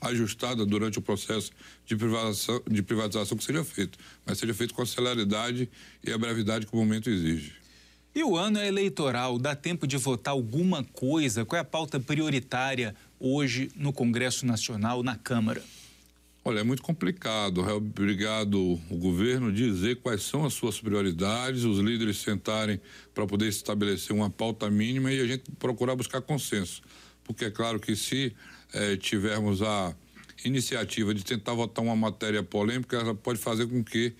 ajustada 0.00 0.64
durante 0.64 0.98
o 0.98 1.02
processo 1.02 1.50
de 1.86 1.96
privatização, 1.96 2.62
de 2.68 2.82
privatização 2.82 3.36
que 3.36 3.44
seja 3.44 3.64
feito, 3.64 3.98
mas 4.24 4.38
seja 4.38 4.54
feito 4.54 4.74
com 4.74 4.82
a 4.82 4.86
celeridade 4.86 5.68
e 6.02 6.12
a 6.12 6.18
brevidade 6.18 6.66
que 6.66 6.74
o 6.74 6.76
momento 6.76 7.10
exige. 7.10 7.52
E 8.12 8.24
o 8.24 8.36
ano 8.36 8.58
é 8.58 8.66
eleitoral, 8.66 9.38
dá 9.38 9.54
tempo 9.54 9.86
de 9.86 9.96
votar 9.96 10.32
alguma 10.32 10.82
coisa? 10.82 11.44
Qual 11.44 11.56
é 11.56 11.60
a 11.60 11.64
pauta 11.64 12.00
prioritária 12.00 12.94
hoje 13.20 13.70
no 13.76 13.92
Congresso 13.92 14.44
Nacional, 14.44 15.02
na 15.02 15.14
Câmara? 15.14 15.62
Olha, 16.42 16.60
é 16.60 16.62
muito 16.62 16.82
complicado. 16.82 17.68
É 17.68 17.72
obrigado 17.74 18.80
o 18.90 18.96
governo 18.96 19.52
dizer 19.52 19.96
quais 19.96 20.22
são 20.22 20.44
as 20.44 20.54
suas 20.54 20.80
prioridades, 20.80 21.64
os 21.64 21.78
líderes 21.78 22.16
sentarem 22.18 22.80
para 23.14 23.26
poder 23.26 23.48
estabelecer 23.48 24.16
uma 24.16 24.30
pauta 24.30 24.70
mínima 24.70 25.12
e 25.12 25.20
a 25.20 25.26
gente 25.26 25.50
procurar 25.58 25.94
buscar 25.94 26.22
consenso. 26.22 26.82
Porque 27.24 27.44
é 27.44 27.50
claro 27.50 27.78
que 27.78 27.94
se 27.94 28.34
eh, 28.72 28.96
tivermos 28.96 29.60
a 29.60 29.94
iniciativa 30.42 31.12
de 31.12 31.22
tentar 31.22 31.52
votar 31.52 31.84
uma 31.84 31.94
matéria 31.94 32.42
polêmica, 32.42 32.96
ela 32.96 33.14
pode 33.14 33.38
fazer 33.38 33.66
com 33.66 33.84
que 33.84 34.14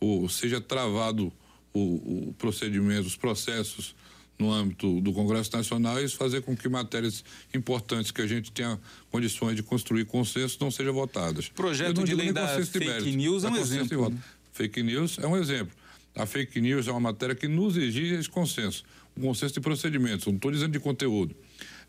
o, 0.00 0.28
seja 0.30 0.60
travado 0.62 1.30
o, 1.74 2.28
o 2.28 2.34
procedimento, 2.38 3.06
os 3.06 3.16
processos 3.16 3.94
no 4.38 4.52
âmbito 4.52 5.00
do 5.00 5.12
Congresso 5.12 5.56
Nacional 5.56 6.00
e 6.00 6.04
isso 6.04 6.16
fazer 6.16 6.42
com 6.42 6.56
que 6.56 6.68
matérias 6.68 7.24
importantes 7.54 8.10
que 8.10 8.20
a 8.20 8.26
gente 8.26 8.52
tenha 8.52 8.78
condições 9.10 9.56
de 9.56 9.62
construir 9.62 10.04
consenso 10.04 10.58
não 10.60 10.70
sejam 10.70 10.92
votadas. 10.92 11.48
Projeto 11.48 12.04
de 12.04 12.14
lei 12.14 12.32
da 12.32 12.46
fake 12.48 13.16
news 13.16 13.44
é 13.44 13.48
um 13.48 13.56
exemplo. 13.56 14.10
Né? 14.10 14.18
Fake 14.52 14.82
news 14.82 15.18
é 15.18 15.26
um 15.26 15.36
exemplo. 15.36 15.72
A 16.14 16.24
fake 16.24 16.60
news 16.60 16.88
é 16.88 16.90
uma 16.90 17.00
matéria 17.00 17.34
que 17.34 17.46
nos 17.46 17.76
exige 17.76 18.14
esse 18.14 18.28
consenso, 18.28 18.84
um 19.16 19.22
consenso 19.22 19.54
de 19.54 19.60
procedimentos, 19.60 20.26
não 20.26 20.34
estou 20.34 20.50
dizendo 20.50 20.72
de 20.72 20.80
conteúdo. 20.80 21.36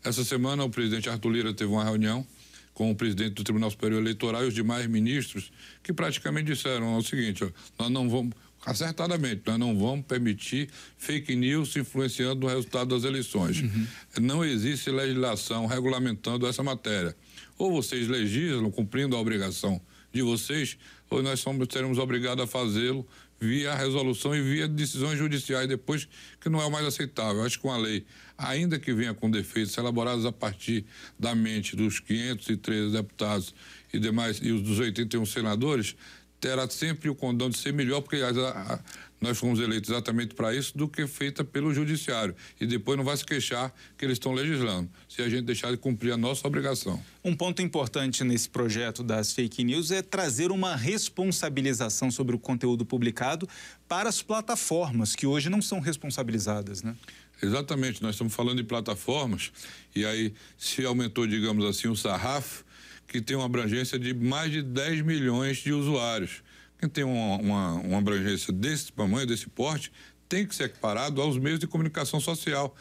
Essa 0.04 0.22
semana 0.24 0.64
o 0.64 0.70
presidente 0.70 1.08
Arthur 1.08 1.30
Lira 1.30 1.54
teve 1.54 1.70
uma 1.70 1.82
reunião 1.82 2.26
com 2.74 2.90
o 2.90 2.94
presidente 2.94 3.34
do 3.34 3.42
Tribunal 3.42 3.70
Superior 3.70 4.00
Eleitoral 4.00 4.44
e 4.44 4.48
os 4.48 4.54
demais 4.54 4.86
ministros 4.86 5.50
que 5.82 5.92
praticamente 5.92 6.52
disseram 6.52 6.96
o 6.96 7.02
seguinte, 7.02 7.42
ó, 7.42 7.50
nós 7.78 7.90
não 7.90 8.08
vamos 8.08 8.32
acertadamente, 8.64 9.42
nós 9.46 9.58
não 9.58 9.78
vamos 9.78 10.04
permitir 10.06 10.68
fake 10.96 11.34
news 11.34 11.74
influenciando 11.76 12.46
o 12.46 12.48
resultado 12.48 12.94
das 12.94 13.04
eleições. 13.04 13.60
Uhum. 13.60 13.86
Não 14.20 14.44
existe 14.44 14.90
legislação 14.90 15.66
regulamentando 15.66 16.46
essa 16.46 16.62
matéria. 16.62 17.16
Ou 17.56 17.72
vocês 17.72 18.06
legislam 18.08 18.70
cumprindo 18.70 19.16
a 19.16 19.20
obrigação 19.20 19.80
de 20.12 20.22
vocês, 20.22 20.78
ou 21.10 21.22
nós 21.22 21.40
somos, 21.40 21.66
seremos 21.70 21.98
obrigados 21.98 22.44
a 22.44 22.46
fazê-lo 22.46 23.06
via 23.40 23.74
resolução 23.74 24.34
e 24.34 24.42
via 24.42 24.66
decisões 24.66 25.18
judiciais 25.18 25.68
depois 25.68 26.08
que 26.40 26.48
não 26.48 26.60
é 26.60 26.68
mais 26.68 26.84
aceitável. 26.84 27.44
Acho 27.44 27.60
que 27.60 27.66
uma 27.66 27.76
lei, 27.76 28.04
ainda 28.36 28.78
que 28.78 28.92
venha 28.92 29.14
com 29.14 29.30
defeitos 29.30 29.76
elaborados 29.76 30.26
a 30.26 30.32
partir 30.32 30.84
da 31.18 31.34
mente 31.34 31.76
dos 31.76 32.00
513 32.00 32.92
deputados 32.92 33.54
e 33.92 33.98
demais 33.98 34.40
e 34.42 34.50
os 34.50 34.62
dos 34.62 34.78
81 34.78 35.24
senadores, 35.24 35.94
terá 36.40 36.68
sempre 36.68 37.08
o 37.08 37.14
condão 37.14 37.50
de 37.50 37.58
ser 37.58 37.72
melhor, 37.72 38.00
porque 38.00 38.16
a, 38.16 38.28
a, 38.28 38.78
nós 39.20 39.36
fomos 39.38 39.58
eleitos 39.58 39.90
exatamente 39.90 40.34
para 40.34 40.54
isso, 40.54 40.76
do 40.76 40.88
que 40.88 41.06
feita 41.06 41.44
pelo 41.44 41.74
judiciário. 41.74 42.34
E 42.60 42.66
depois 42.66 42.96
não 42.96 43.04
vai 43.04 43.16
se 43.16 43.24
queixar 43.24 43.72
que 43.96 44.04
eles 44.04 44.14
estão 44.14 44.32
legislando, 44.32 44.88
se 45.08 45.20
a 45.22 45.28
gente 45.28 45.42
deixar 45.42 45.70
de 45.70 45.76
cumprir 45.76 46.12
a 46.12 46.16
nossa 46.16 46.46
obrigação. 46.46 47.02
Um 47.24 47.34
ponto 47.34 47.60
importante 47.60 48.22
nesse 48.22 48.48
projeto 48.48 49.02
das 49.02 49.32
fake 49.32 49.64
news 49.64 49.90
é 49.90 50.02
trazer 50.02 50.50
uma 50.50 50.76
responsabilização 50.76 52.10
sobre 52.10 52.36
o 52.36 52.38
conteúdo 52.38 52.86
publicado 52.86 53.48
para 53.88 54.08
as 54.08 54.22
plataformas, 54.22 55.16
que 55.16 55.26
hoje 55.26 55.50
não 55.50 55.60
são 55.60 55.80
responsabilizadas, 55.80 56.82
né? 56.82 56.94
Exatamente, 57.40 58.02
nós 58.02 58.16
estamos 58.16 58.34
falando 58.34 58.56
de 58.56 58.64
plataformas, 58.64 59.52
e 59.94 60.04
aí 60.04 60.34
se 60.56 60.84
aumentou, 60.84 61.24
digamos 61.24 61.64
assim, 61.64 61.86
o 61.86 61.94
sarrafo, 61.94 62.64
que 63.08 63.22
tem 63.22 63.36
uma 63.36 63.46
abrangência 63.46 63.98
de 63.98 64.12
mais 64.12 64.52
de 64.52 64.62
10 64.62 65.00
milhões 65.00 65.56
de 65.56 65.72
usuários. 65.72 66.42
Quem 66.78 66.88
tem 66.88 67.02
uma, 67.02 67.36
uma, 67.38 67.72
uma 67.74 67.98
abrangência 67.98 68.52
desse 68.52 68.92
tamanho, 68.92 69.26
desse 69.26 69.48
porte, 69.48 69.90
tem 70.28 70.46
que 70.46 70.54
ser 70.54 70.64
equiparado 70.64 71.20
aos 71.20 71.38
meios 71.38 71.58
de 71.58 71.66
comunicação 71.66 72.20
social, 72.20 72.76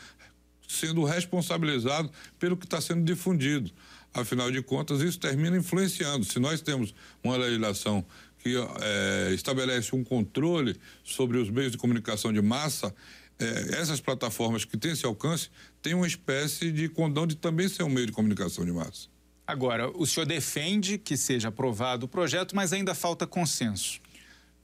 sendo 0.67 1.03
responsabilizado 1.05 2.11
pelo 2.37 2.57
que 2.57 2.65
está 2.65 2.81
sendo 2.81 3.03
difundido. 3.03 3.71
Afinal 4.13 4.51
de 4.51 4.61
contas, 4.61 5.01
isso 5.01 5.17
termina 5.17 5.57
influenciando. 5.57 6.25
Se 6.25 6.39
nós 6.39 6.59
temos 6.61 6.93
uma 7.23 7.37
legislação 7.37 8.05
que 8.39 8.53
é, 8.81 9.33
estabelece 9.33 9.95
um 9.95 10.03
controle 10.03 10.75
sobre 11.03 11.37
os 11.37 11.49
meios 11.49 11.71
de 11.71 11.77
comunicação 11.77 12.33
de 12.33 12.41
massa, 12.41 12.93
é, 13.39 13.79
essas 13.79 14.01
plataformas 14.01 14.65
que 14.65 14.75
têm 14.75 14.91
esse 14.91 15.05
alcance 15.05 15.49
têm 15.81 15.93
uma 15.93 16.07
espécie 16.07 16.71
de 16.71 16.89
condão 16.89 17.25
de 17.25 17.35
também 17.35 17.69
ser 17.69 17.83
um 17.83 17.89
meio 17.89 18.07
de 18.07 18.11
comunicação 18.11 18.65
de 18.65 18.71
massa. 18.73 19.07
Agora, 19.47 19.89
o 19.89 20.05
senhor 20.05 20.25
defende 20.25 20.97
que 20.97 21.15
seja 21.15 21.47
aprovado 21.47 22.05
o 22.05 22.09
projeto, 22.09 22.53
mas 22.53 22.73
ainda 22.73 22.93
falta 22.93 23.25
consenso. 23.25 24.01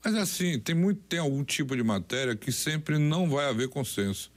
Mas 0.03 0.13
assim, 0.15 0.59
tem 0.59 0.75
muito 0.75 1.01
tem 1.07 1.19
algum 1.19 1.41
tipo 1.41 1.73
de 1.73 1.81
matéria 1.81 2.35
que 2.35 2.51
sempre 2.51 2.97
não 2.97 3.29
vai 3.29 3.47
haver 3.47 3.69
consenso. 3.69 4.29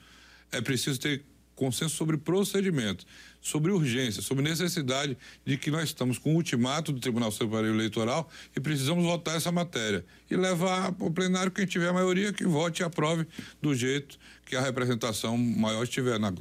É 0.52 0.60
preciso 0.60 1.00
ter 1.00 1.24
consenso 1.56 1.96
sobre 1.96 2.16
procedimento, 2.16 3.04
sobre 3.40 3.72
urgência, 3.72 4.22
sobre 4.22 4.44
necessidade 4.44 5.16
de 5.44 5.56
que 5.56 5.70
nós 5.70 5.84
estamos 5.84 6.18
com 6.18 6.32
o 6.32 6.36
ultimato 6.36 6.92
do 6.92 7.00
Tribunal 7.00 7.32
Superior 7.32 7.74
Eleitoral 7.74 8.30
e 8.54 8.60
precisamos 8.60 9.04
votar 9.04 9.36
essa 9.36 9.50
matéria 9.50 10.04
e 10.30 10.36
levar 10.36 10.92
para 10.92 11.06
o 11.06 11.10
plenário 11.10 11.50
quem 11.50 11.66
tiver 11.66 11.88
a 11.88 11.92
maioria 11.92 12.32
que 12.32 12.44
vote 12.44 12.82
e 12.82 12.84
aprove 12.84 13.26
do 13.60 13.74
jeito 13.74 14.16
que 14.44 14.54
a 14.54 14.60
representação 14.60 15.36
maior 15.36 15.82
estiver 15.82 16.20
na, 16.20 16.30
na, 16.30 16.36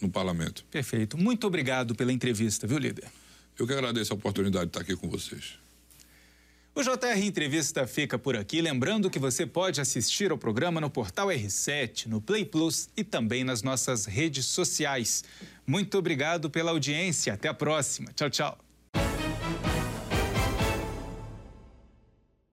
no 0.00 0.08
parlamento. 0.08 0.64
Perfeito. 0.70 1.18
Muito 1.18 1.46
obrigado 1.46 1.94
pela 1.94 2.12
entrevista, 2.12 2.66
viu, 2.66 2.78
líder? 2.78 3.10
Eu 3.58 3.66
que 3.66 3.72
agradeço 3.72 4.12
a 4.12 4.16
oportunidade 4.16 4.66
de 4.66 4.70
estar 4.70 4.80
aqui 4.80 4.96
com 4.96 5.08
vocês. 5.08 5.58
O 6.74 6.82
JR 6.82 7.24
Entrevista 7.24 7.86
fica 7.86 8.18
por 8.18 8.36
aqui. 8.36 8.60
Lembrando 8.60 9.08
que 9.08 9.18
você 9.18 9.46
pode 9.46 9.80
assistir 9.80 10.30
ao 10.30 10.36
programa 10.36 10.78
no 10.78 10.90
portal 10.90 11.28
R7, 11.28 12.04
no 12.04 12.20
Play 12.20 12.44
Plus 12.44 12.90
e 12.94 13.02
também 13.02 13.44
nas 13.44 13.62
nossas 13.62 14.04
redes 14.04 14.44
sociais. 14.44 15.24
Muito 15.66 15.96
obrigado 15.96 16.50
pela 16.50 16.72
audiência. 16.72 17.32
Até 17.32 17.48
a 17.48 17.54
próxima. 17.54 18.12
Tchau, 18.12 18.28
tchau. 18.28 18.65